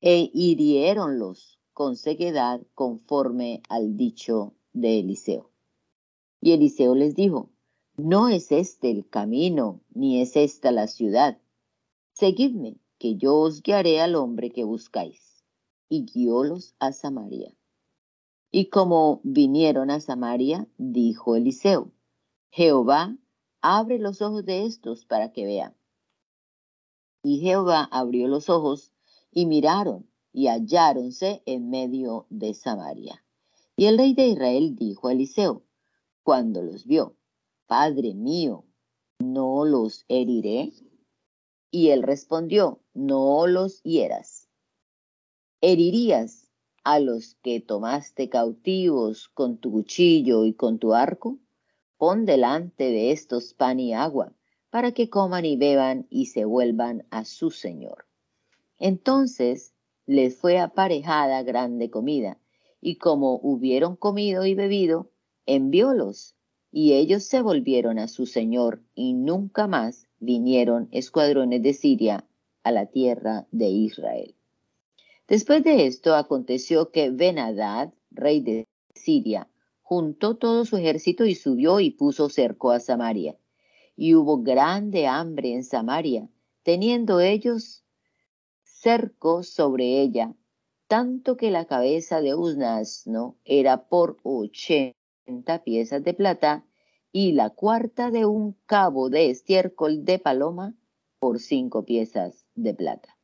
[0.00, 5.50] E hiriéronlos con ceguedad conforme al dicho de Eliseo.
[6.40, 7.51] Y Eliseo les dijo,
[7.96, 11.38] no es este el camino, ni es esta la ciudad.
[12.14, 15.44] Seguidme que yo os guiaré al hombre que buscáis.
[15.88, 17.54] Y guiólos a Samaria.
[18.50, 21.92] Y como vinieron a Samaria, dijo Eliseo,
[22.50, 23.16] Jehová,
[23.60, 25.76] abre los ojos de estos para que vean.
[27.22, 28.92] Y Jehová abrió los ojos
[29.30, 33.22] y miraron y halláronse en medio de Samaria.
[33.76, 35.62] Y el rey de Israel dijo a Eliseo,
[36.22, 37.16] cuando los vio,
[37.74, 38.66] Padre mío,
[39.18, 40.74] ¿no los heriré?
[41.70, 44.50] Y él respondió, no los hieras.
[45.62, 46.50] ¿Herirías
[46.84, 51.38] a los que tomaste cautivos con tu cuchillo y con tu arco?
[51.96, 54.34] Pon delante de estos pan y agua,
[54.68, 58.04] para que coman y beban y se vuelvan a su Señor.
[58.78, 59.72] Entonces
[60.04, 62.38] les fue aparejada grande comida,
[62.82, 65.10] y como hubieron comido y bebido,
[65.46, 66.36] enviólos,
[66.72, 72.26] y ellos se volvieron a su Señor, y nunca más vinieron escuadrones de Siria
[72.62, 74.34] a la tierra de Israel.
[75.28, 79.48] Después de esto aconteció que Benadad, rey de Siria,
[79.82, 83.36] juntó todo su ejército y subió y puso cerco a Samaria.
[83.94, 86.26] Y hubo grande hambre en Samaria,
[86.62, 87.84] teniendo ellos
[88.64, 90.34] cerco sobre ella,
[90.86, 95.01] tanto que la cabeza de un asno era por ochenta
[95.64, 96.64] piezas de plata
[97.12, 100.74] y la cuarta de un cabo de estiércol de paloma
[101.18, 103.18] por cinco piezas de plata.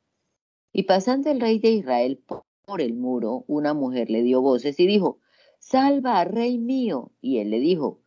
[0.72, 2.22] Y pasando el rey de Israel
[2.66, 5.20] por el muro, una mujer le dio voces y dijo,
[5.59, 7.12] Salva, rey mío.
[7.20, 8.01] Y él le dijo,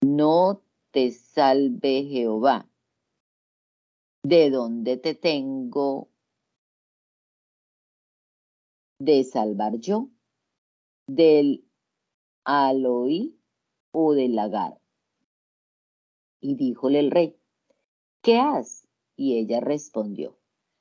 [0.00, 0.62] No
[0.92, 2.70] te salve Jehová.
[4.22, 6.08] ¿De dónde te tengo
[8.98, 10.08] de salvar yo?
[11.06, 11.67] ¿Del
[12.48, 13.38] aloí
[13.92, 14.80] o del lagar?
[16.40, 17.36] Y díjole el rey,
[18.22, 18.88] ¿qué has?
[19.16, 20.38] Y ella respondió,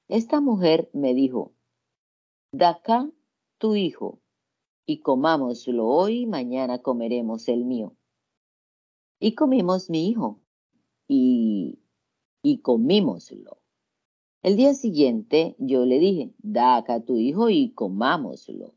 [0.08, 1.54] esta mujer me dijo,
[2.54, 3.12] da acá
[3.58, 4.22] tu hijo,
[4.86, 7.98] y comámoslo hoy, mañana comeremos el mío.
[9.20, 10.40] Y comimos mi hijo,
[11.06, 11.80] y,
[12.44, 13.58] y comímoslo.
[14.42, 18.74] El día siguiente yo le dije, da acá tu hijo y comámoslo.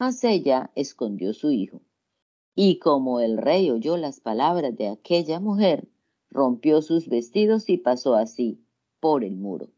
[0.00, 1.80] Mas ella escondió su hijo.
[2.54, 5.88] Y como el rey oyó las palabras de aquella mujer,
[6.30, 8.60] rompió sus vestidos y pasó así
[9.00, 9.70] por el muro.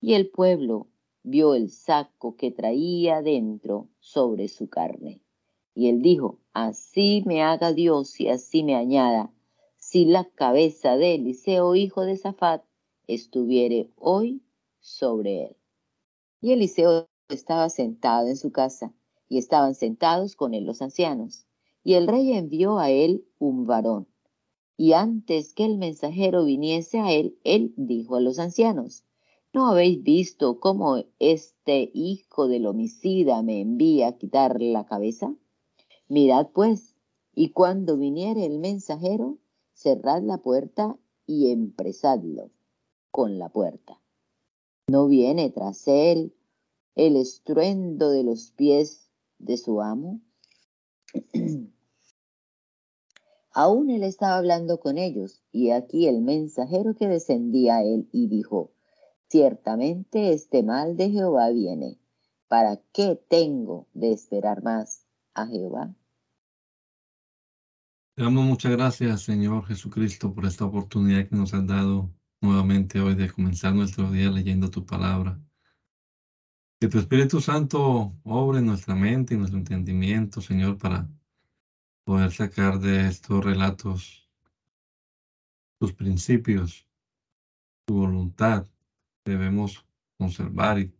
[0.00, 0.88] Y el pueblo
[1.22, 5.20] vio el saco que traía dentro sobre su carne.
[5.74, 9.32] Y él dijo, así me haga Dios y así me añada,
[9.76, 12.62] si la cabeza de Eliseo, hijo de Safat,
[13.06, 14.42] estuviere hoy
[14.80, 15.56] sobre él.
[16.40, 18.92] Y Eliseo estaba sentado en su casa,
[19.28, 21.47] y estaban sentados con él los ancianos.
[21.88, 24.08] Y el rey envió a él un varón.
[24.76, 29.04] Y antes que el mensajero viniese a él, él dijo a los ancianos,
[29.54, 35.34] ¿no habéis visto cómo este hijo del homicida me envía a quitar la cabeza?
[36.08, 36.94] Mirad pues,
[37.34, 39.38] y cuando viniere el mensajero,
[39.72, 42.50] cerrad la puerta y empresadlo
[43.10, 43.98] con la puerta.
[44.88, 46.34] ¿No viene tras él
[46.96, 50.20] el estruendo de los pies de su amo?
[53.52, 58.28] Aún él estaba hablando con ellos, y aquí el mensajero que descendía a él y
[58.28, 58.72] dijo,
[59.30, 61.98] Ciertamente este mal de Jehová viene.
[62.48, 65.94] ¿Para qué tengo de esperar más a Jehová?
[68.14, 73.16] Te damos muchas gracias, Señor Jesucristo, por esta oportunidad que nos has dado nuevamente hoy
[73.16, 75.38] de comenzar nuestro día leyendo tu palabra.
[76.80, 81.06] Que tu Espíritu Santo obre nuestra mente y nuestro entendimiento, Señor, para
[82.08, 84.26] poder sacar de estos relatos
[85.78, 86.88] tus principios,
[87.84, 88.66] tu voluntad.
[89.26, 89.84] Debemos
[90.16, 90.90] conservar y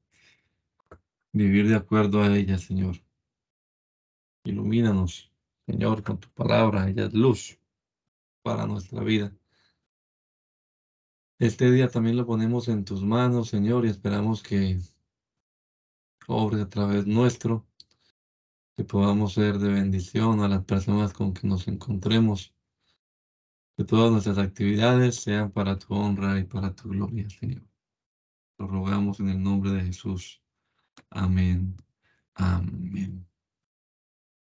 [1.33, 2.97] vivir de acuerdo a ella, Señor.
[4.45, 5.33] Ilumínanos,
[5.67, 6.91] Señor, con tu palabra.
[6.91, 7.59] Ella es luz
[8.43, 9.35] para nuestra vida.
[11.39, 14.79] Este día también lo ponemos en tus manos, Señor, y esperamos que
[16.27, 17.67] obre a través nuestro,
[18.79, 22.55] que podamos ser de bendición a las personas con que nos encontremos,
[23.77, 27.65] que todas nuestras actividades sean para tu honra y para tu gloria, Señor.
[28.57, 30.41] Lo rogamos en el nombre de Jesús.
[31.11, 31.77] Amén.
[32.35, 33.28] Amén.